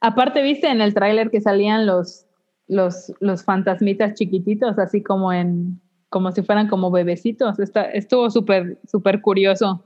[0.00, 2.26] Aparte, viste en el tráiler que salían los,
[2.68, 7.58] los, los fantasmitas chiquititos, así como en, como si fueran como bebecitos.
[7.58, 9.84] Está, estuvo súper, súper curioso.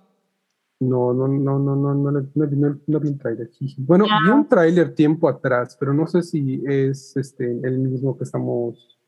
[0.81, 3.49] No, no, no, no, no, no, no, no, vi un tráiler.
[3.79, 4.21] Bueno, Ah.
[4.25, 8.99] vi un tráiler tiempo atrás, pero no sé si es este el mismo que estamos.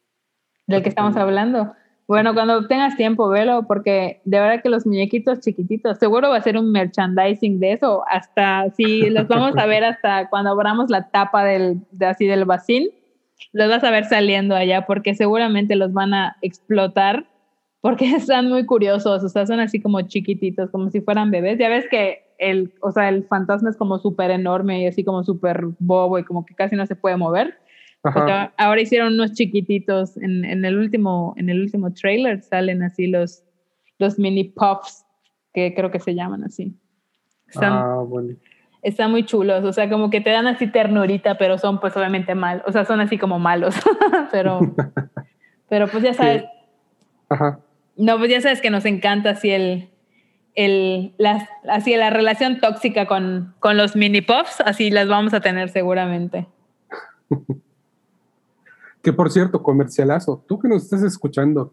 [0.67, 1.73] del que estamos hablando.
[2.09, 6.41] Bueno, cuando tengas tiempo, velo, porque de verdad que los muñequitos chiquititos, seguro va a
[6.41, 11.11] ser un merchandising de eso, hasta si los vamos a ver hasta cuando abramos la
[11.11, 12.91] tapa del, de, así del vacín,
[13.53, 17.27] los vas a ver saliendo allá, porque seguramente los van a explotar,
[17.81, 21.59] porque están muy curiosos, o sea, son así como chiquititos, como si fueran bebés.
[21.59, 25.25] Ya ves que el, o sea, el fantasma es como súper enorme y así como
[25.25, 27.59] súper bobo y como que casi no se puede mover.
[28.15, 32.83] O sea, ahora hicieron unos chiquititos en, en el último en el último trailer salen
[32.83, 33.43] así los
[33.99, 35.05] los mini puffs
[35.53, 36.77] que creo que se llaman así.
[37.49, 38.35] Están, ah, bueno.
[38.83, 42.35] están muy chulos, o sea, como que te dan así ternurita, pero son pues obviamente
[42.35, 43.75] mal, o sea, son así como malos,
[44.33, 44.61] pero
[45.69, 46.45] pero pues ya sabes,
[47.29, 47.61] Ajá.
[47.97, 49.91] no, pues ya sabes que nos encanta así el
[50.55, 55.41] el las así la relación tóxica con con los mini puffs, así las vamos a
[55.41, 56.47] tener seguramente.
[59.07, 61.73] Que por cierto, comercialazo, tú que nos estás escuchando,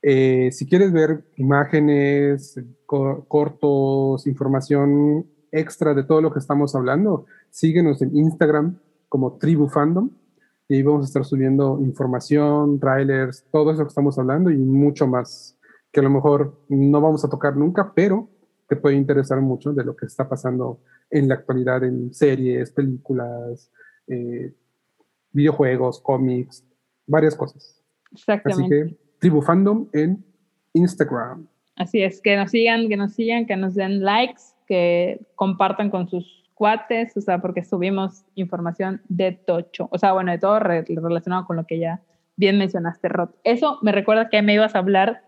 [0.00, 7.26] eh, si quieres ver imágenes, co- cortos, información extra de todo lo que estamos hablando,
[7.50, 10.10] síguenos en Instagram como Tribu Fandom
[10.68, 15.08] y ahí vamos a estar subiendo información, trailers, todo eso que estamos hablando y mucho
[15.08, 15.58] más
[15.90, 18.28] que a lo mejor no vamos a tocar nunca, pero
[18.68, 20.78] te puede interesar mucho de lo que está pasando
[21.10, 23.72] en la actualidad en series, películas,
[24.06, 24.54] eh,
[25.34, 26.64] videojuegos, cómics,
[27.06, 27.82] varias cosas.
[28.06, 28.68] Así Exactamente.
[28.86, 30.24] que Tribu Fandom en
[30.72, 31.46] Instagram.
[31.76, 36.08] Así es, que nos sigan, que nos sigan, que nos den likes, que compartan con
[36.08, 40.84] sus cuates, o sea, porque subimos información de tocho, o sea, bueno, de todo re-
[40.88, 42.00] relacionado con lo que ya
[42.36, 43.30] bien mencionaste, Rod.
[43.42, 45.24] Eso me recuerda que me ibas a hablar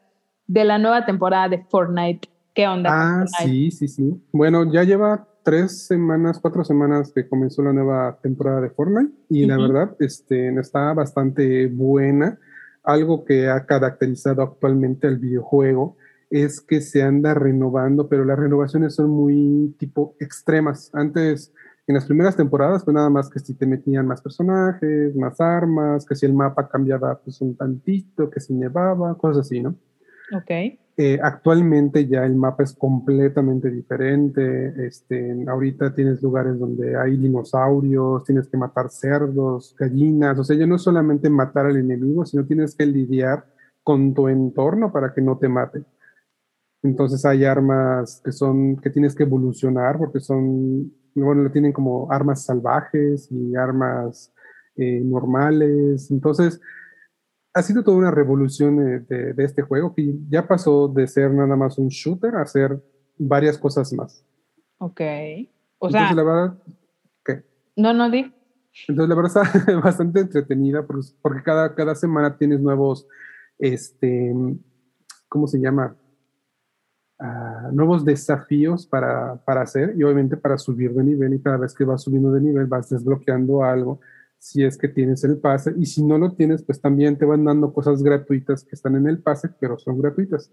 [0.47, 2.29] de la nueva temporada de Fortnite.
[2.55, 2.91] ¿Qué onda?
[2.93, 3.53] Ah, Fortnite?
[3.53, 4.23] sí, sí, sí.
[4.33, 9.47] Bueno, ya lleva tres semanas, cuatro semanas que comenzó la nueva temporada de Fortnite y
[9.47, 9.63] la Ujú.
[9.63, 12.37] verdad este, está bastante buena.
[12.83, 15.97] Algo que ha caracterizado actualmente al videojuego
[16.31, 20.91] es que se anda renovando, pero las renovaciones son muy tipo extremas.
[20.93, 21.55] Antes,
[21.87, 26.05] en las primeras temporadas, pues nada más que si te metían más personajes, más armas,
[26.07, 29.77] que si el mapa cambiaba pues un tantito, que si nevaba, cosas así, ¿no?
[30.37, 30.81] Ok.
[30.99, 34.87] Eh, actualmente ya el mapa es completamente diferente.
[34.87, 40.39] Este, ahorita tienes lugares donde hay dinosaurios, tienes que matar cerdos, gallinas.
[40.39, 43.45] O sea, ya no es solamente matar al enemigo, sino tienes que lidiar
[43.83, 45.85] con tu entorno para que no te mate.
[46.83, 52.45] Entonces hay armas que son que tienes que evolucionar porque son bueno, tienen como armas
[52.45, 54.33] salvajes y armas
[54.77, 56.11] eh, normales.
[56.11, 56.61] Entonces,
[57.57, 61.79] ha sido toda una revolución de, este juego que ya pasó de ser nada más
[61.79, 62.83] un shooter a ser
[63.17, 64.23] varias cosas más.
[64.77, 65.01] Ok.
[65.79, 66.13] O sea.
[66.13, 66.59] la verdad.
[67.25, 67.47] ¿Qué?
[67.75, 68.31] No, no, di.
[68.89, 73.09] Entonces, la verdad está bastante entretenida porque, cada, cada semana tienes nuevos.
[73.59, 74.35] Este.
[75.27, 75.97] ¿Cómo se llama?
[77.19, 81.75] Ah, nuevos desafíos para, para, hacer y obviamente para subir de nivel y cada vez
[81.75, 84.01] que vas subiendo de nivel vas desbloqueando algo
[84.39, 87.45] si es que tienes el pase y si no lo tienes pues también te van
[87.45, 90.53] dando cosas gratuitas que están en el pase pero son gratuitas.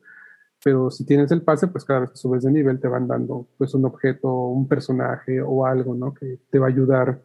[0.64, 3.48] Pero si tienes el pase pues cada vez que subes de nivel te van dando
[3.58, 7.22] pues un objeto un personaje o algo no que te va a ayudar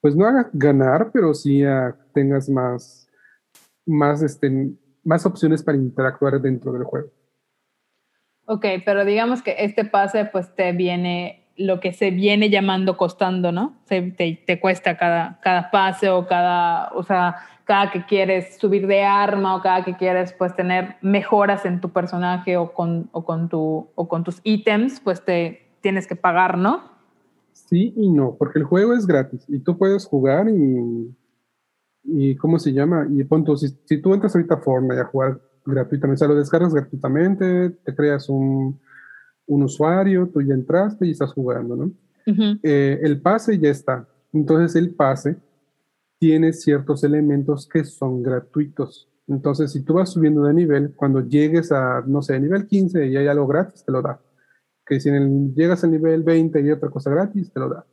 [0.00, 3.08] pues no a ganar pero sí a tengas más
[3.86, 4.72] más este
[5.04, 7.10] más opciones para interactuar dentro del juego.
[8.46, 13.52] Ok, pero digamos que este pase pues te viene lo que se viene llamando costando,
[13.52, 13.74] ¿no?
[13.86, 19.02] te, te, cuesta cada, cada pase o cada, o sea, cada que quieres subir de
[19.02, 23.48] arma o cada que quieres pues tener mejoras en tu personaje o con, o con,
[23.48, 26.82] tu, o con tus ítems, pues te tienes que pagar, ¿no?
[27.52, 31.14] Sí y no, porque el juego es gratis y tú puedes jugar y,
[32.04, 33.06] y ¿cómo se llama?
[33.10, 36.14] Y punto, si, si tú entras ahorita a Fortnite a jugar gratuitamente.
[36.14, 38.80] O sea, lo descargas gratuitamente, te creas un,
[39.50, 41.90] un usuario, tú ya entraste y estás jugando, ¿no?
[42.62, 44.08] Eh, el pase ya está.
[44.32, 45.36] Entonces el pase
[46.20, 49.08] tiene ciertos elementos que son gratuitos.
[49.26, 53.16] Entonces, si tú vas subiendo de nivel, cuando llegues a, no sé, nivel 15 y
[53.16, 54.20] hay algo gratis, te lo da.
[54.86, 55.10] Que si
[55.54, 57.84] llegas al nivel 20 y hay otra cosa gratis, te lo da.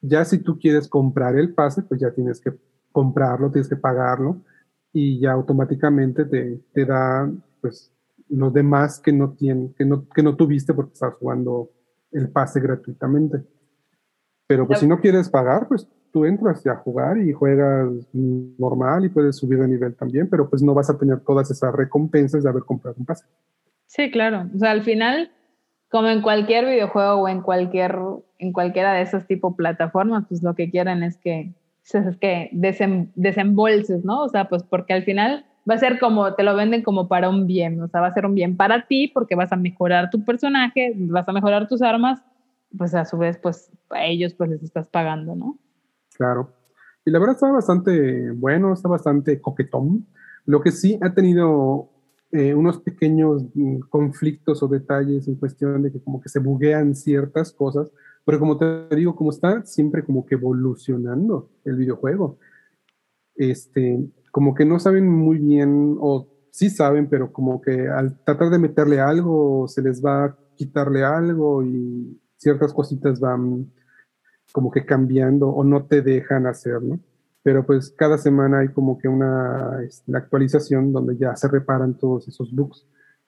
[0.00, 2.52] Ya si tú quieres comprar el pase, pues ya tienes que
[2.92, 4.42] comprarlo, tienes que pagarlo
[4.92, 7.91] y ya automáticamente te, te da pues
[8.32, 11.70] los demás que no, tienen, que, no, que no tuviste porque estás jugando
[12.12, 13.42] el pase gratuitamente.
[14.46, 19.08] Pero pues si no quieres pagar, pues tú entras a jugar y juegas normal y
[19.08, 22.50] puedes subir de nivel también, pero pues no vas a tener todas esas recompensas de
[22.50, 23.24] haber comprado un pase.
[23.86, 24.48] Sí, claro.
[24.54, 25.30] O sea, al final,
[25.90, 27.98] como en cualquier videojuego o en cualquier
[28.38, 31.54] en cualquiera de esos tipo plataformas, pues lo que quieren es que
[31.92, 32.50] es que
[33.14, 34.22] desembolses, ¿no?
[34.22, 37.28] O sea, pues porque al final va a ser como, te lo venden como para
[37.28, 40.10] un bien, o sea, va a ser un bien para ti porque vas a mejorar
[40.10, 42.20] tu personaje, vas a mejorar tus armas,
[42.76, 45.58] pues a su vez, pues a ellos pues les estás pagando, ¿no?
[46.16, 46.52] Claro.
[47.04, 50.06] Y la verdad está bastante bueno, está bastante coquetón.
[50.46, 51.90] Lo que sí ha tenido
[52.30, 56.94] eh, unos pequeños mm, conflictos o detalles en cuestión de que como que se buguean
[56.94, 57.90] ciertas cosas,
[58.24, 62.38] pero como te digo, como está siempre como que evolucionando el videojuego,
[63.34, 63.98] este,
[64.32, 68.58] como que no saben muy bien, o sí saben, pero como que al tratar de
[68.58, 73.70] meterle algo, se les va a quitarle algo y ciertas cositas van
[74.50, 76.98] como que cambiando o no te dejan hacer, ¿no?
[77.42, 82.26] Pero pues cada semana hay como que una este, actualización donde ya se reparan todos
[82.26, 82.86] esos bugs,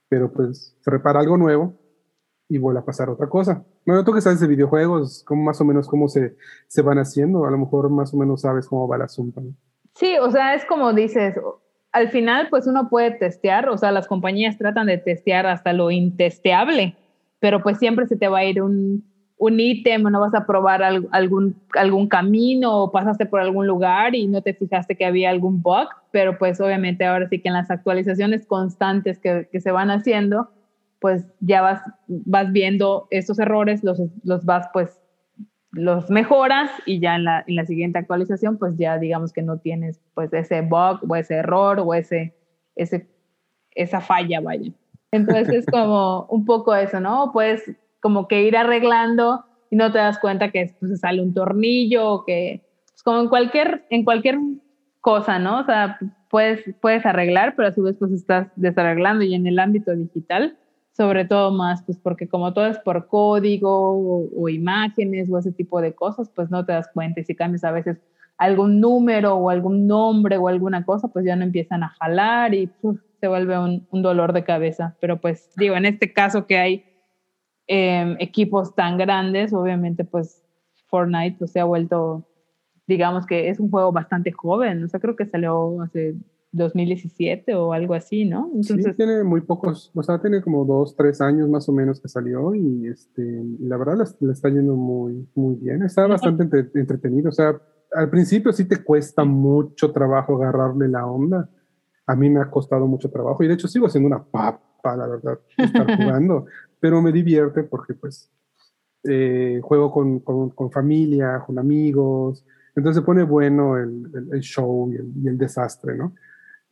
[0.09, 1.75] pero pues se repara algo nuevo
[2.49, 3.65] y vuelve a pasar otra cosa.
[3.87, 6.37] Bueno, tú que sabes de videojuegos, ¿cómo más o menos cómo se,
[6.67, 9.43] se van haciendo, a lo mejor más o menos sabes cómo va el asunto.
[9.95, 11.35] Sí, o sea, es como dices,
[11.93, 15.91] al final pues uno puede testear, o sea, las compañías tratan de testear hasta lo
[15.91, 16.97] intesteable,
[17.39, 19.05] pero pues siempre se te va a ir un,
[19.37, 24.27] un ítem no vas a probar algún, algún camino o pasaste por algún lugar y
[24.27, 27.71] no te fijaste que había algún bug, pero pues obviamente ahora sí que en las
[27.71, 30.51] actualizaciones constantes que, que se van haciendo,
[31.01, 35.01] pues ya vas, vas viendo estos errores, los, los vas pues,
[35.75, 39.59] los mejoras y ya en la, en la siguiente actualización pues ya digamos que no
[39.59, 42.35] tienes pues ese bug o ese error o ese,
[42.77, 43.09] ese,
[43.73, 44.73] esa falla, vaya.
[45.11, 47.31] Entonces es como un poco eso, ¿no?
[47.33, 47.63] Puedes
[48.01, 52.25] como que ir arreglando y no te das cuenta que pues, sale un tornillo o
[52.25, 54.39] que, pues, como en cualquier, en cualquier
[55.01, 55.61] cosa, ¿no?
[55.61, 55.99] O sea,
[56.31, 60.57] puedes, puedes arreglar, pero a su vez pues estás desarreglando y en el ámbito digital
[60.97, 65.81] sobre todo más, pues porque como todo es por código o, imágenes o ese tipo
[65.81, 67.99] de cosas, pues no te das cuenta y si cambias a veces
[68.39, 72.71] algún número o algún nombre o alguna cosa, pues ya no empiezan a jalar y
[73.21, 74.97] se vuelve un, dolor de cabeza.
[75.01, 76.85] Pero pues digo, en este caso que hay
[77.67, 80.45] em, equipos tan grandes, obviamente pues
[80.87, 82.25] Fortnite pues, se ha vuelto,
[82.87, 86.15] digamos que es un juego bastante joven, o sea, creo que salió hace
[86.55, 88.51] 2017 o algo así, ¿no?
[88.55, 92.01] Entonces, sí, tiene muy pocos, o sea, tiene como dos, tres años más o menos
[92.01, 96.45] que salió y este, la verdad le, está yendo muy, muy bien, está bastante
[96.75, 97.61] entretenido, o sea,
[97.93, 101.51] al principio sí te cuesta mucho trabajo agarrarle la onda,
[102.07, 105.09] a mí me ha costado mucho trabajo y de hecho sigo siendo una papa, la
[105.09, 106.47] verdad, estar jugando,
[106.79, 108.31] pero me divierte porque pues
[109.03, 112.45] eh, juego con, con, con, familia, con amigos,
[112.77, 116.15] entonces se pone bueno el, el, show y el, y el desastre, ¿no?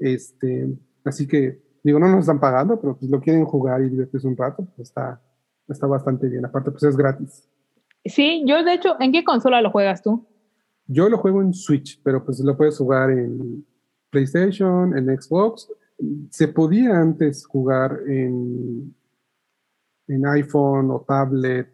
[0.02, 0.68] Este,
[1.04, 4.36] así que, digo, no nos están pagando, pero pues lo quieren jugar y divertirse un
[4.36, 5.22] rato, pues está,
[5.68, 6.44] está bastante bien.
[6.44, 7.48] Aparte, pues es gratis.
[8.04, 10.26] Sí, yo de hecho, ¿en qué consola lo juegas tú?
[10.88, 13.64] Yo lo juego en Switch, pero pues lo puedes jugar en
[14.10, 15.68] PlayStation, en Xbox.
[16.30, 18.92] Se podía antes jugar en,
[20.08, 21.68] en iPhone o tablet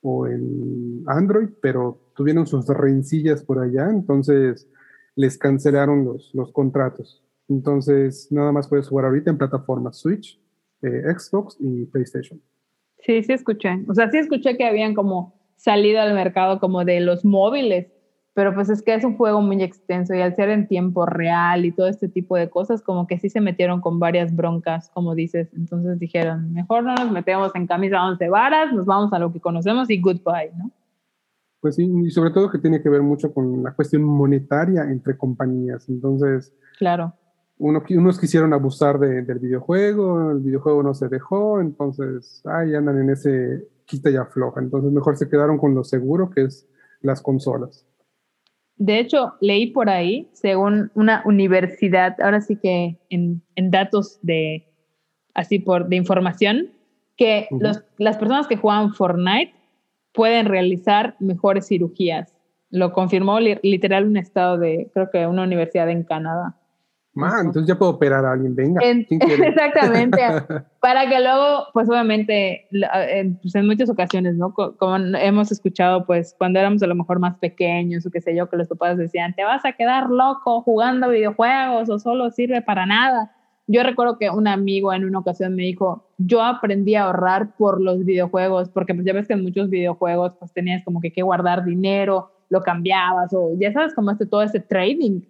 [0.00, 4.68] o en Android, pero tuvieron sus rencillas por allá, entonces
[5.16, 7.23] les cancelaron los, los contratos.
[7.48, 10.40] Entonces, nada más puedes jugar ahorita en plataformas Switch,
[10.82, 12.40] eh, Xbox y PlayStation.
[13.00, 13.84] Sí, sí escuché.
[13.88, 17.88] O sea, sí escuché que habían como salido al mercado como de los móviles,
[18.32, 21.64] pero pues es que es un juego muy extenso y al ser en tiempo real
[21.64, 25.14] y todo este tipo de cosas, como que sí se metieron con varias broncas, como
[25.14, 25.52] dices.
[25.54, 29.40] Entonces dijeron, mejor no nos metemos en camisa once varas, nos vamos a lo que
[29.40, 30.70] conocemos y goodbye, ¿no?
[31.60, 35.16] Pues sí, y sobre todo que tiene que ver mucho con la cuestión monetaria entre
[35.16, 35.88] compañías.
[35.88, 37.14] Entonces, claro
[37.58, 43.68] unos quisieron abusar del videojuego, el videojuego no se dejó, entonces, ahí andan en ese
[43.86, 44.60] quita y afloja.
[44.60, 46.68] Entonces, mejor se quedaron con lo seguro, que es
[47.00, 47.86] las consolas.
[48.76, 54.66] De hecho, leí por ahí, según una universidad, ahora sí que en, datos de,
[55.34, 56.70] así por, de información,
[57.16, 57.46] que
[57.98, 59.54] las personas que juegan Fortnite
[60.12, 62.34] pueden realizar mejores cirugías.
[62.70, 66.56] Lo confirmó literal un estado de, creo que una universidad en Canadá.
[67.14, 68.80] Man, entonces ya puedo operar a alguien, venga.
[68.82, 70.20] exactamente.
[70.80, 74.52] para que luego, pues obviamente, en, pues en muchas ocasiones, ¿no?
[74.52, 78.50] Como hemos escuchado, pues cuando éramos a lo mejor más pequeños o qué sé yo,
[78.50, 82.84] que los papás decían, te vas a quedar loco jugando videojuegos o solo sirve para
[82.84, 83.30] nada.
[83.66, 87.80] Yo recuerdo que un amigo en una ocasión me dijo, yo aprendí a ahorrar por
[87.80, 91.22] los videojuegos, porque pues ya ves que en muchos videojuegos pues tenías como que que
[91.22, 95.22] guardar dinero, lo cambiabas o ya sabes como este todo ese trading.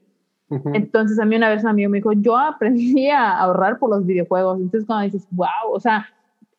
[0.74, 4.06] Entonces a mí una vez un amigo me dijo, yo aprendí a ahorrar por los
[4.06, 4.58] videojuegos.
[4.58, 6.08] Entonces cuando dices, wow, o sea,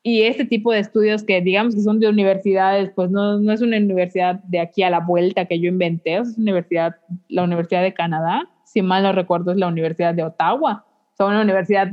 [0.04, 3.62] y este tipo de estudios que digamos que son de universidades, pues no, no es
[3.62, 7.94] una universidad de aquí a la vuelta que yo inventé, es universidad, la Universidad de
[7.94, 11.90] Canadá, si mal no recuerdo es la Universidad de Ottawa, o sea, una universidad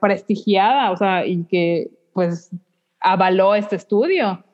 [0.00, 2.50] prestigiada, o sea, y que pues
[3.00, 4.44] avaló este estudio.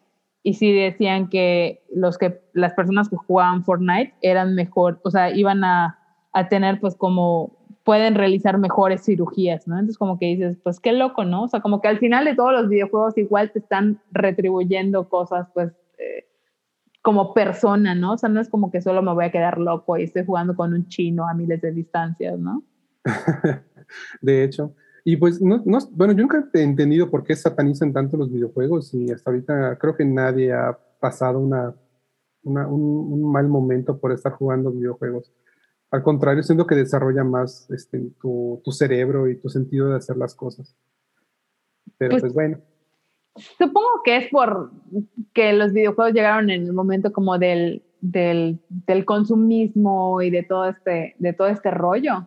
[0.42, 5.30] Y sí decían que, los que las personas que jugaban Fortnite eran mejor, o sea,
[5.30, 5.97] iban a
[6.38, 7.58] a tener pues como
[7.88, 9.76] pueden realizar mejores cirugías, ¿no?
[9.76, 11.44] Entonces como que dices, pues qué loco, ¿no?
[11.44, 15.48] O sea, como que al final de todos los videojuegos igual te están retribuyendo cosas
[15.54, 16.26] pues eh,
[17.00, 18.12] como persona, ¿no?
[18.12, 20.54] O sea, no es como que solo me voy a quedar loco y estoy jugando
[20.54, 22.62] con un chino a miles de distancias, ¿no?
[24.20, 24.74] de hecho.
[25.02, 28.92] Y pues, no, no, bueno, yo nunca he entendido por qué satanizan tanto los videojuegos
[28.92, 31.74] y hasta ahorita creo que nadie ha pasado una,
[32.42, 35.32] una un, un mal momento por estar jugando videojuegos.
[35.90, 40.16] Al contrario, siento que desarrolla más este, tu, tu, cerebro y tu sentido de hacer
[40.16, 40.76] las cosas.
[41.96, 42.58] Pero pues, pues, bueno.
[43.58, 44.70] Supongo que es por
[45.32, 50.68] que los videojuegos llegaron en el momento como del, del, del, consumismo y de todo,
[50.68, 52.26] este, de todo este rollo.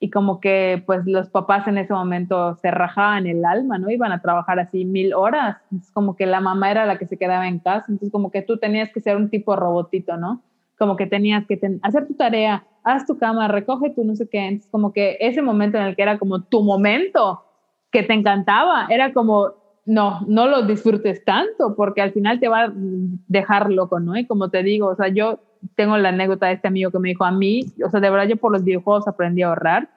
[0.00, 3.90] Y como que pues los papás en ese momento se rajaban el alma, ¿no?
[3.90, 5.58] Iban a trabajar así mil horas.
[5.76, 7.86] Es como que la mamá era la que se quedaba en casa.
[7.88, 10.42] Entonces como que tú tenías que ser un tipo robotito, ¿no?
[10.78, 14.46] Como que tenías que hacer tu tarea, haz tu cama, recoge tu no sé qué.
[14.46, 17.42] Entonces, como que ese momento en el que era como tu momento,
[17.90, 19.52] que te encantaba, era como,
[19.86, 24.16] no, no lo disfrutes tanto, porque al final te va a dejar loco, ¿no?
[24.16, 25.40] Y como te digo, o sea, yo
[25.76, 28.28] tengo la anécdota de este amigo que me dijo a mí, o sea, de verdad
[28.28, 29.88] yo por los videojuegos aprendí a ahorrar.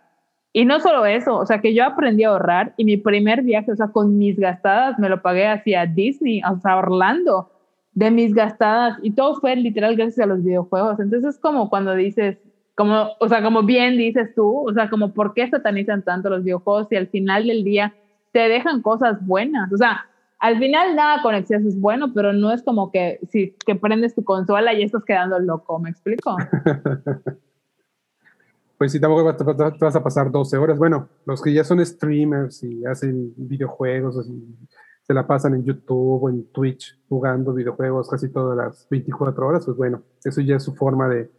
[0.54, 3.72] Y no solo eso, o sea, que yo aprendí a ahorrar y mi primer viaje,
[3.72, 7.52] o sea, con mis gastadas, me lo pagué hacia Disney, o sea, Orlando,
[7.98, 11.00] de mis gastadas, y todo fue literal gracias a los videojuegos.
[11.00, 12.38] Entonces es como cuando dices,
[12.76, 16.43] como, o sea, como bien dices tú, o sea, como por qué satanizan tanto los
[16.43, 17.95] videojuegos y al final del día
[18.32, 19.74] te dejan cosas buenas.
[19.74, 20.06] O sea,
[20.38, 24.14] al final nada con exceso es bueno, pero no es como que si que prendes
[24.14, 26.38] tu consola y estás quedando loco, ¿me explico?
[28.78, 29.36] pues sí, tampoco
[29.80, 30.78] vas a pasar 12 horas.
[30.78, 34.39] Bueno, los que ya son streamers y hacen videojuegos, así,
[35.08, 39.66] se la pasan en YouTube o en Twitch jugando videojuegos casi todas las 24 horas,
[39.66, 41.32] pues bueno, eso ya es su forma de,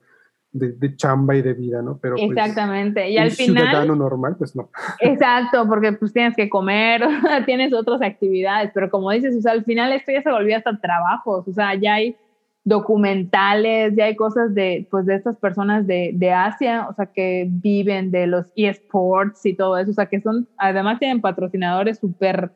[0.52, 1.98] de, chamba y de vida, ¿no?
[2.00, 3.10] Pero pues, Exactamente.
[3.10, 3.66] y al final.
[3.66, 4.70] ciudadano normal, pues no.
[5.00, 7.02] Exacto, porque pues tienes que comer,
[7.46, 10.78] tienes otras actividades, pero como dices, o sea, al final esto ya se volvió hasta
[10.80, 12.16] trabajos, o sea, ya hay
[12.64, 17.46] documentales, ya hay cosas de, pues, de estas personas de, de Asia, o sea, que
[17.48, 22.50] viven de los eSports y todo eso, o sea, que son, además tienen patrocinadores súper,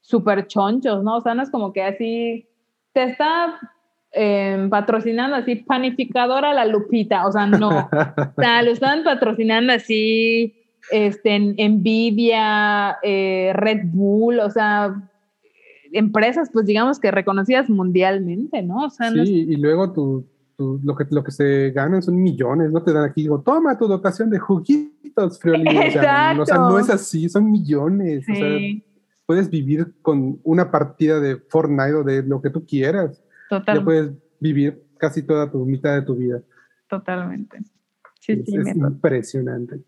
[0.00, 1.16] súper chonchos, ¿no?
[1.16, 2.46] O sea, no es como que así
[2.92, 3.58] te está
[4.12, 10.54] eh, patrocinando así panificadora la Lupita, o sea, no, o sea, lo están patrocinando así,
[10.90, 15.08] este, Nvidia, eh, Red Bull, o sea,
[15.92, 18.86] empresas, pues digamos que reconocidas mundialmente, ¿no?
[18.86, 20.26] O sea, sí, y luego tu,
[20.58, 23.86] lo, que, lo que se ganan son millones, no te dan aquí, digo, toma tu
[23.86, 25.68] dotación de juguitos, Friolín.
[25.68, 28.24] O sea, o sea, no es así, son millones.
[28.28, 28.58] O sea,
[29.30, 33.22] puedes vivir con una partida de Fortnite o de lo que tú quieras.
[33.48, 33.78] Total.
[33.78, 34.10] Ya puedes
[34.40, 36.42] vivir casi toda tu mitad de tu vida.
[36.88, 37.58] Totalmente.
[38.18, 39.84] Sí, es, sí, es impresionante.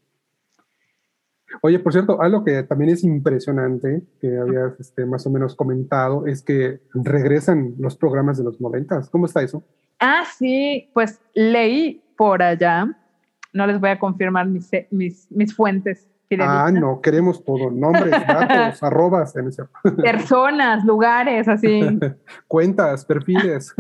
[1.61, 6.24] Oye, por cierto, algo que también es impresionante, que habías este, más o menos comentado,
[6.28, 9.11] es que regresan los programas de los noventas.
[9.11, 9.64] ¿Cómo está eso?
[9.99, 12.97] Ah, sí, pues leí por allá,
[13.53, 16.07] no les voy a confirmar mis, mis, mis fuentes
[16.40, 19.64] Ah, no, queremos todo, nombres, datos, arrobas, en ese...
[20.02, 21.80] personas, lugares, así.
[22.48, 23.74] Cuentas, perfiles.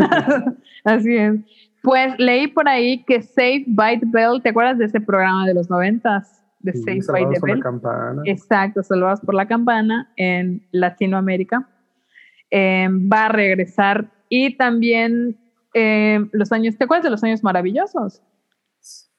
[0.84, 1.34] así es.
[1.82, 5.54] Pues leí por ahí que Save by the Bell, ¿te acuerdas de ese programa de
[5.54, 6.42] los noventas?
[6.60, 7.58] De Save by the Bell.
[7.58, 8.22] La campana.
[8.24, 11.68] Exacto, salvados por la campana en Latinoamérica.
[12.50, 15.38] Em, va a regresar y también
[15.74, 18.22] em, los años, ¿te acuerdas de los años maravillosos?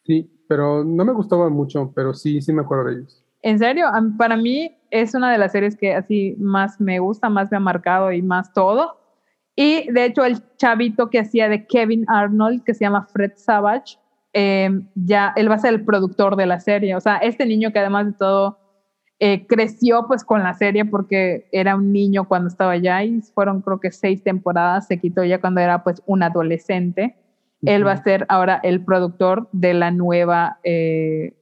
[0.06, 3.23] Sí, pero no me gustaban mucho, pero sí, sí me acuerdo de ellos.
[3.44, 3.88] En serio,
[4.18, 7.60] para mí es una de las series que así más me gusta, más me ha
[7.60, 8.98] marcado y más todo.
[9.56, 13.98] Y de hecho el chavito que hacía de Kevin Arnold, que se llama Fred Savage,
[14.32, 16.96] eh, ya él va a ser el productor de la serie.
[16.96, 18.60] O sea, este niño que además de todo
[19.20, 23.62] eh, creció pues con la serie porque era un niño cuando estaba allá y fueron
[23.62, 27.18] creo que seis temporadas, se quitó ya cuando era pues un adolescente.
[27.62, 31.34] Él va a ser ahora el productor de la nueva eh,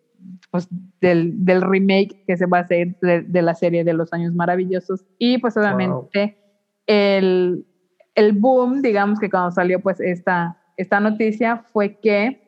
[0.52, 0.68] pues,
[1.00, 5.06] del, del, remake que se va a hacer de, la serie de los años maravillosos.
[5.18, 6.38] Y pues obviamente
[6.88, 7.66] el,
[8.16, 12.42] el, boom, digamos que cuando salió pues esta, esta noticia fue que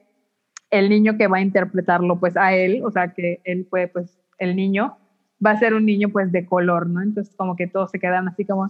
[0.69, 4.19] el niño que va a interpretarlo pues a él, o sea que él fue pues
[4.39, 4.97] el niño,
[5.45, 7.01] va a ser un niño pues de color, ¿no?
[7.01, 8.67] Entonces como que todos se quedan así como,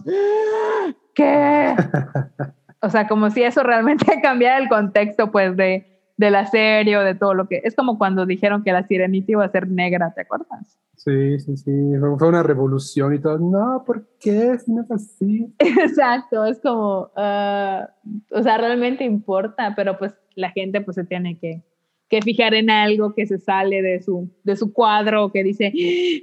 [1.14, 1.74] ¿qué?
[2.82, 7.02] o sea, como si eso realmente cambiara el contexto pues de de la serie o
[7.02, 7.60] de todo lo que...
[7.64, 10.78] Es como cuando dijeron que la sirenita iba a ser negra, ¿te acuerdas?
[10.96, 11.70] Sí, sí, sí,
[12.18, 13.38] fue una revolución y todo.
[13.38, 14.56] No, ¿por qué?
[14.58, 15.54] Si no es así.
[15.58, 17.90] Exacto, es como, ah,
[18.30, 21.62] o sea, realmente importa, pero pues la gente pues se tiene que,
[22.08, 25.72] que fijar en algo que se sale de su, de su cuadro, que dice,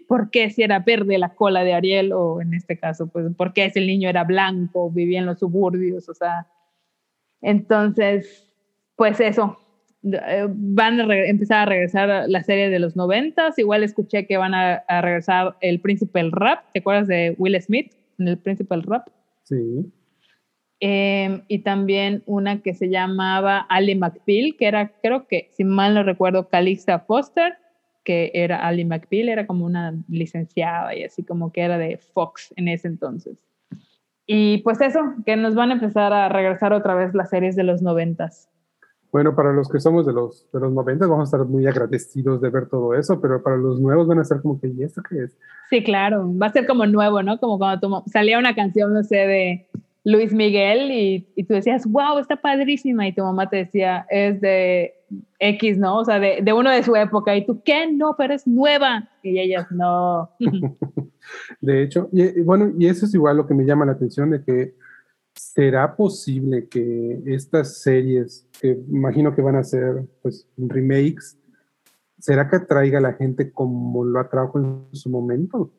[0.08, 2.14] ¿por qué si era verde la cola de Ariel?
[2.14, 5.40] O en este caso, pues, ¿por qué si el niño era blanco, vivía en los
[5.40, 6.10] suburbios?
[6.10, 6.48] O sea,
[7.42, 8.52] entonces,
[8.96, 9.58] pues eso,
[10.04, 13.58] van a empezar a regresar la serie de los noventas.
[13.60, 16.64] Igual escuché que van a, regresar el Príncipe del Rap.
[16.74, 19.08] ¿Te acuerdas de Will Smith en el Príncipe del Rap?
[19.44, 19.92] Sí.
[20.80, 25.94] Em, y también una que se llamaba Ali McBeal, que era, creo que, si mal
[25.94, 27.54] no recuerdo, Calista Foster,
[28.04, 32.52] que era Ali McBeal, era como una licenciada y así como que era de Fox
[32.56, 33.38] en ese entonces.
[34.26, 37.64] Y pues eso, que nos van a empezar a regresar otra vez las series de
[37.64, 38.51] los noventas.
[39.12, 42.40] Bueno, para los que somos de los, de los 90 vamos a estar muy agradecidos
[42.40, 45.02] de ver todo eso, pero para los nuevos van a ser como que, ¿y esto
[45.08, 45.38] qué es?
[45.70, 47.38] Sí, claro, va a ser como nuevo, ¿no?
[47.38, 49.68] Como cuando salía una canción, no sé, de
[50.04, 54.42] Luis Miguel y, y, tú decías, wow, está padrísima, y tu mamá te decía, es
[54.42, 54.94] de
[55.40, 55.98] X, ¿no?
[55.98, 57.92] O sea, de, de uno de su época, y tú, ¿qué?
[57.92, 59.10] No, pero es nueva.
[59.22, 60.30] Y ellas, no.
[61.62, 64.44] de hecho, y, bueno, y eso es igual lo que me llama la atención, de
[64.44, 64.74] que
[65.36, 71.38] ¿será posible que estas series, que imagino que van a ser pues remakes,
[72.20, 75.72] ¿será que atraiga a la gente como lo atrajo en su momento?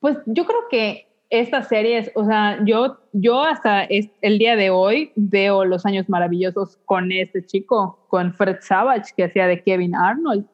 [0.00, 5.12] Pues yo creo que estas series, o sea, yo, yo hasta el día de hoy
[5.14, 10.44] veo Los Años Maravillosos con este chico, con Fred Savage, que hacía de Kevin Arnold.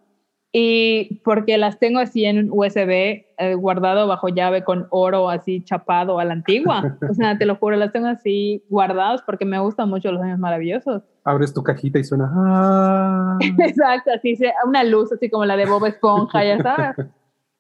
[0.59, 5.63] Y porque las tengo así en un USB eh, guardado bajo llave con oro así
[5.63, 6.97] chapado a la antigua.
[7.11, 10.39] O sea, te lo juro, las tengo así guardadas porque me gustan mucho los años
[10.39, 11.03] maravillosos.
[11.25, 12.33] Abres tu cajita y suena.
[12.35, 13.39] ¡Ah!
[13.59, 17.07] Exacto, así una luz así como la de Bob Esponja, ya sabes.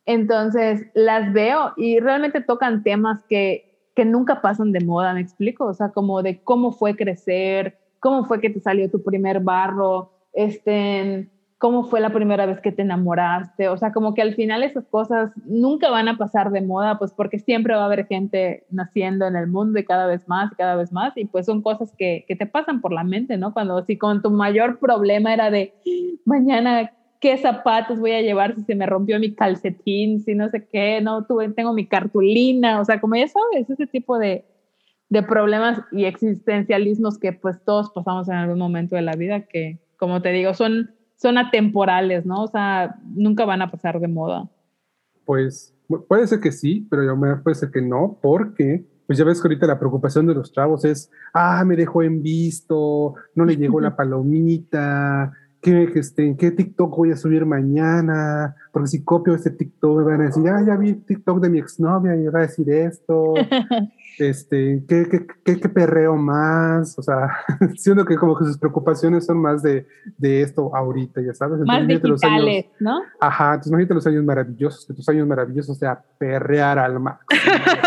[0.06, 5.66] Entonces las veo y realmente tocan temas que, que nunca pasan de moda, me explico.
[5.66, 10.12] O sea, como de cómo fue crecer, cómo fue que te salió tu primer barro,
[10.32, 11.28] este
[11.58, 14.86] cómo fue la primera vez que te enamoraste, o sea, como que al final esas
[14.86, 19.26] cosas nunca van a pasar de moda, pues porque siempre va a haber gente naciendo
[19.26, 21.94] en el mundo y cada vez más y cada vez más, y pues son cosas
[21.96, 23.54] que, que te pasan por la mente, ¿no?
[23.54, 25.72] Cuando si con tu mayor problema era de
[26.26, 30.66] mañana qué zapatos voy a llevar si se me rompió mi calcetín, si no sé
[30.70, 34.44] qué, no tuve, tengo mi cartulina, o sea, como ya sabes, ese tipo de,
[35.08, 39.78] de problemas y existencialismos que pues todos pasamos en algún momento de la vida que,
[39.96, 42.44] como te digo, son son atemporales, ¿no?
[42.44, 44.48] O sea, nunca van a pasar de moda.
[45.24, 45.74] Pues
[46.08, 49.40] puede ser que sí, pero yo me puede ser que no, porque pues ya ves
[49.40, 53.56] que ahorita la preocupación de los chavos es, ah, me dejó en visto, no le
[53.56, 58.56] llegó la palomita, ¿qué, este, ¿qué TikTok voy a subir mañana?
[58.72, 61.58] Porque si copio ese TikTok me van a decir, ah, ya vi TikTok de mi
[61.58, 63.34] exnovia y me va a decir esto.
[64.18, 66.98] este, ¿qué, qué, qué, perreo más?
[66.98, 67.30] O sea,
[67.76, 69.86] siendo que como que sus preocupaciones son más de,
[70.16, 71.60] de esto ahorita, ya sabes.
[71.60, 73.00] más digitales, ¿no?
[73.20, 77.40] Ajá, entonces imagínate los años maravillosos, que tus años maravillosos sea perrear al máximo,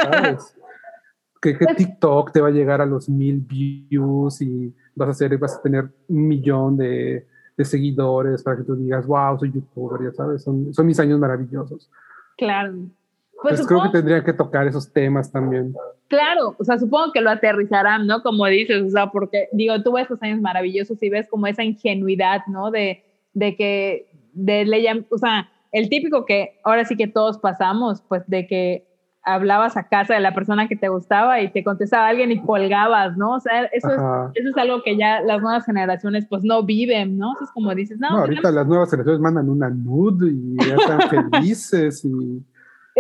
[0.04, 0.56] ¿sabes?
[1.42, 5.38] que, pues TikTok te va a llegar a los mil views y vas a hacer,
[5.38, 7.28] vas a tener un millón de,
[7.58, 11.20] de seguidores para que tú digas, wow, soy youtuber, ya sabes, son, son mis años
[11.20, 11.90] maravillosos.
[12.38, 12.74] Claro.
[13.42, 15.74] Pues, pues creo que tendría que tocar esos temas también.
[16.10, 18.24] Claro, o sea, supongo que lo aterrizarán, ¿no?
[18.24, 21.64] Como dices, o sea, porque digo, tú ves esos años maravillosos y ves como esa
[21.64, 22.72] ingenuidad, ¿no?
[22.72, 23.04] De,
[23.34, 28.24] de que, de le o sea, el típico que ahora sí que todos pasamos, pues
[28.28, 28.88] de que
[29.22, 33.16] hablabas a casa de la persona que te gustaba y te contestaba alguien y colgabas,
[33.16, 33.36] ¿no?
[33.36, 34.00] O sea, eso, es,
[34.34, 37.34] eso es algo que ya las nuevas generaciones pues no viven, ¿no?
[37.36, 38.10] Eso es como dices, no.
[38.10, 41.02] no ahorita las nuevas generaciones mandan una nude y ya están
[41.32, 42.44] felices y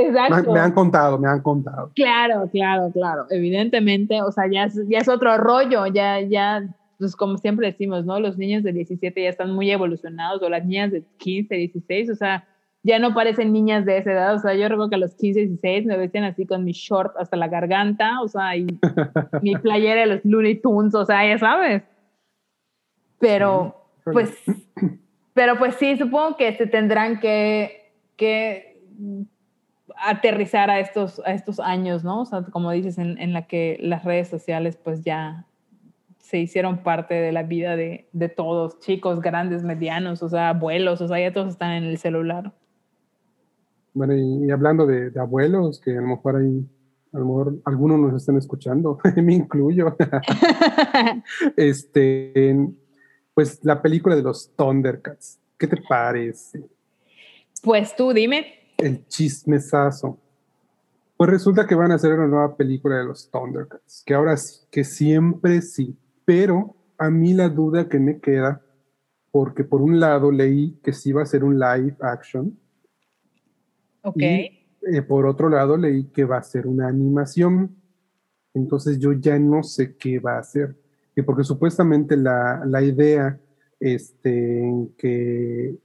[0.07, 0.53] Exacto.
[0.53, 1.91] Me han contado, me han contado.
[1.95, 3.25] Claro, claro, claro.
[3.29, 6.63] Evidentemente, o sea, ya es, ya es otro rollo, ya, ya,
[6.97, 8.19] pues como siempre decimos, ¿no?
[8.19, 12.15] Los niños de 17 ya están muy evolucionados, o las niñas de 15, 16, o
[12.15, 12.47] sea,
[12.83, 15.39] ya no parecen niñas de esa edad, o sea, yo recuerdo que a los 15,
[15.39, 18.67] 16 me vestían así con mi short hasta la garganta, o sea, y
[19.41, 21.83] mi playera de los Looney Tunes, o sea, ya sabes.
[23.19, 23.75] Pero,
[24.05, 24.33] pues,
[25.33, 28.81] pero pues sí, supongo que se tendrán que, que
[30.05, 32.21] aterrizar a estos, a estos años, ¿no?
[32.21, 35.45] O sea, como dices, en, en la que las redes sociales pues ya
[36.29, 41.01] se hicieron parte de la vida de, de, todos, chicos, grandes, medianos, o sea, abuelos,
[41.01, 42.53] o sea, ya todos están en el celular.
[43.93, 46.69] Bueno, y, hablando de, de, abuelos, que a lo mejor hay,
[47.13, 49.97] a lo mejor algunos nos están escuchando, me incluyo.
[51.57, 52.69] este,
[53.33, 56.63] pues la película de los Thundercats, ¿qué te parece?
[57.63, 60.19] Pues tú dime el chismesazo.
[61.17, 64.65] Pues resulta que van a hacer una nueva película de los Thundercats, que ahora sí,
[64.71, 68.61] que siempre sí, pero a mí la duda que me queda,
[69.31, 72.57] porque por un lado leí que sí va a ser un live action.
[74.03, 74.21] Ok.
[74.21, 77.75] Y eh, por otro lado leí que va a ser una animación.
[78.53, 80.75] Entonces yo ya no sé qué va a ser.
[81.15, 83.39] Y porque supuestamente la, la idea
[83.79, 85.77] este, que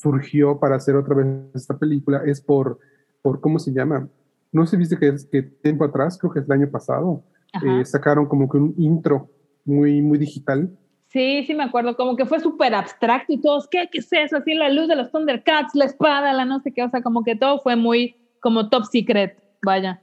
[0.00, 2.78] surgió para hacer otra vez esta película es por,
[3.22, 4.08] por ¿cómo se llama?
[4.50, 7.22] No sé, viste que, es, que tiempo atrás, creo que es el año pasado,
[7.64, 9.30] eh, sacaron como que un intro
[9.64, 10.70] muy, muy digital.
[11.08, 14.38] Sí, sí me acuerdo, como que fue súper abstracto y todos, ¿qué, ¿qué es eso?
[14.38, 17.22] Así la luz de los Thundercats, la espada, la no sé qué, o sea, como
[17.22, 20.00] que todo fue muy como top secret, vaya.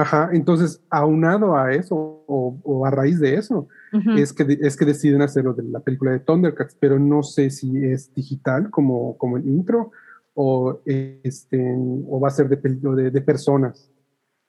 [0.00, 3.68] Ajá, entonces, aunado a eso, o, a raíz de eso,
[4.16, 7.84] es, que, es que deciden hacerlo de la película de Thundercats, pero no sé si
[7.84, 9.90] es digital como, como el intro
[10.32, 11.76] o, este,
[12.08, 13.92] o va a ser de, de, de personas.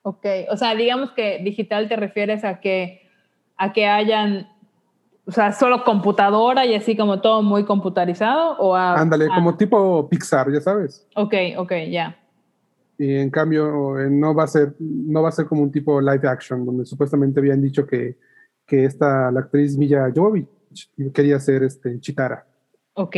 [0.03, 3.01] Ok, o sea, digamos que digital te refieres a que,
[3.57, 4.47] a que hayan,
[5.25, 8.93] o sea, solo computadora y así como todo muy computarizado o a...
[8.93, 11.05] Ándale, como tipo Pixar, ya sabes.
[11.17, 12.20] Ok, ok, ya.
[13.01, 15.99] Y en cambio eh, no va a ser, no va a ser como un tipo
[15.99, 18.19] live action, donde supuestamente habían dicho que,
[18.63, 20.47] que esta, la actriz Milla Jovovich
[21.11, 22.45] quería ser este, Chitara.
[22.93, 23.15] Ok.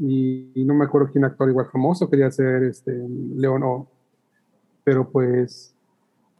[0.00, 2.92] Y, no me acuerdo quién actor igual famoso quería ser este,
[3.36, 3.90] León O.
[4.84, 5.74] Pero pues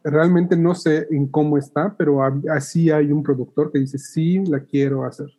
[0.03, 2.21] realmente no sé en cómo está, pero
[2.51, 5.31] así hay un productor que dice, sí, la quiero hacer.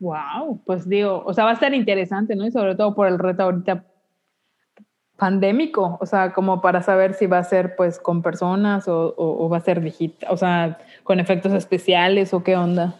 [0.00, 2.44] Wow, pues digo, o sea, va a estar interesante, ¿no?
[2.44, 3.86] Y sobre todo por el reto ahorita
[5.22, 9.48] pandémico, o sea, como para saber si va a ser pues con personas o, o
[9.48, 12.96] va a ser digital, o sea, con efectos especiales o qué onda.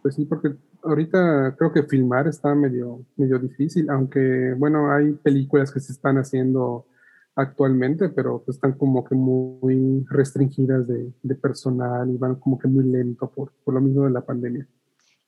[0.00, 5.72] Pues sí, porque ahorita creo que filmar está medio, medio difícil, aunque bueno, hay películas
[5.72, 6.86] que se están haciendo
[7.34, 12.68] actualmente, pero pues están como que muy restringidas de, de personal y van como que
[12.68, 14.68] muy lento por, por lo mismo de la pandemia.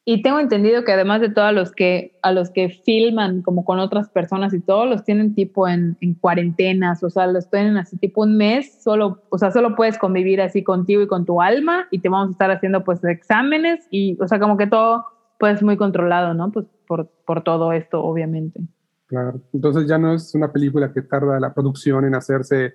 [0.04, 3.78] Y tengo entendido que además de todos los que, a los que filman como con
[3.78, 7.96] otras personas y todos los tienen tipo en, en, cuarentenas, o sea, los tienen así
[7.98, 11.86] tipo un mes, solo, o sea, solo puedes convivir así contigo y con tu alma
[11.92, 15.04] y te vamos a estar haciendo pues exámenes y, o sea, como que todo
[15.38, 16.50] pues muy controlado, ¿no?
[16.50, 18.60] Pues por, por todo esto, obviamente.
[19.06, 22.74] Claro, entonces ya no es una película que tarda la producción en hacerse,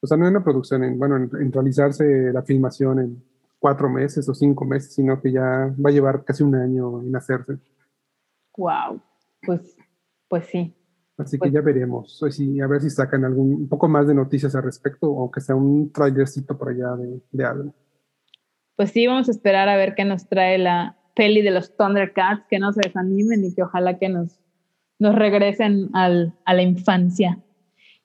[0.00, 3.31] o sea, no es una producción, en, bueno, en, en realizarse la filmación en
[3.62, 7.14] cuatro meses o cinco meses, sino que ya va a llevar casi un año en
[7.14, 7.58] hacerse.
[8.56, 9.00] Wow,
[9.40, 9.76] pues,
[10.28, 10.74] pues sí.
[11.16, 14.56] Así pues que ya veremos, a ver si sacan algún un poco más de noticias
[14.56, 17.74] al respecto, o que sea un trailercito por allá de, de algo.
[18.74, 22.46] Pues sí, vamos a esperar a ver qué nos trae la peli de los Thundercats,
[22.48, 24.40] que no se desanimen y que ojalá que nos,
[24.98, 27.38] nos regresen al, a la infancia.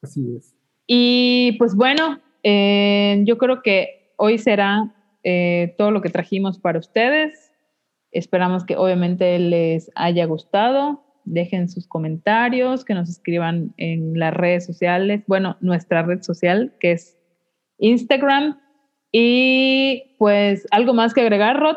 [0.03, 0.53] Así es.
[0.85, 4.93] Y pues bueno, eh, yo creo que hoy será
[5.29, 7.51] eh, todo lo que trajimos para ustedes.
[8.11, 11.03] Esperamos que obviamente les haya gustado.
[11.25, 15.23] Dejen sus comentarios, que nos escriban en las redes sociales.
[15.27, 17.17] Bueno, nuestra red social que es
[17.77, 18.57] Instagram.
[19.11, 21.75] Y pues, ¿algo más que agregar, Rod?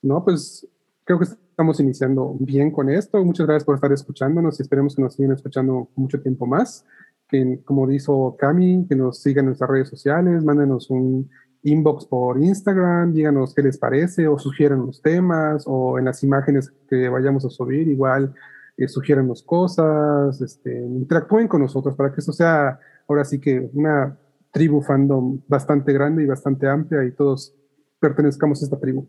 [0.00, 0.64] No, pues
[1.02, 3.24] creo que estamos iniciando bien con esto.
[3.24, 6.86] Muchas gracias por estar escuchándonos y esperemos que nos sigan escuchando mucho tiempo más.
[7.26, 11.28] Que, como dijo Cami, que nos sigan en nuestras redes sociales, mándenos un
[11.62, 16.72] inbox por Instagram, díganos qué les parece o sugieran los temas o en las imágenes
[16.88, 18.34] que vayamos a subir, igual
[18.76, 24.16] eh, sugiéranos cosas, este, interactúen con nosotros para que esto sea ahora sí que una
[24.50, 27.54] tribu fandom bastante grande y bastante amplia y todos
[28.00, 29.06] pertenezcamos a esta tribu.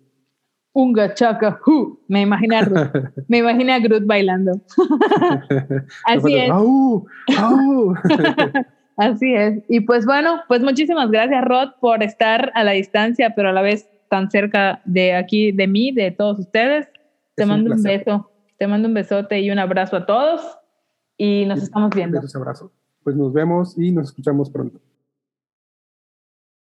[0.76, 1.99] Unga chaca, hu.
[2.08, 2.88] Me imagino a Groot.
[3.28, 4.54] Me imagino a Groot bailando.
[6.06, 6.49] Así es.
[6.49, 7.06] ¡Au!
[7.38, 7.93] ¡Au!
[8.97, 9.63] Así es.
[9.69, 13.61] Y pues bueno, pues muchísimas gracias, Rod, por estar a la distancia, pero a la
[13.61, 16.87] vez tan cerca de aquí, de mí, de todos ustedes.
[17.35, 18.29] Te es mando un, un, beso.
[18.57, 20.41] Te mando un besote y un abrazo a todos.
[21.17, 22.19] Y nos estamos viendo.
[22.19, 22.71] Un abrazo.
[23.03, 24.79] Pues nos vemos y nos escuchamos pronto.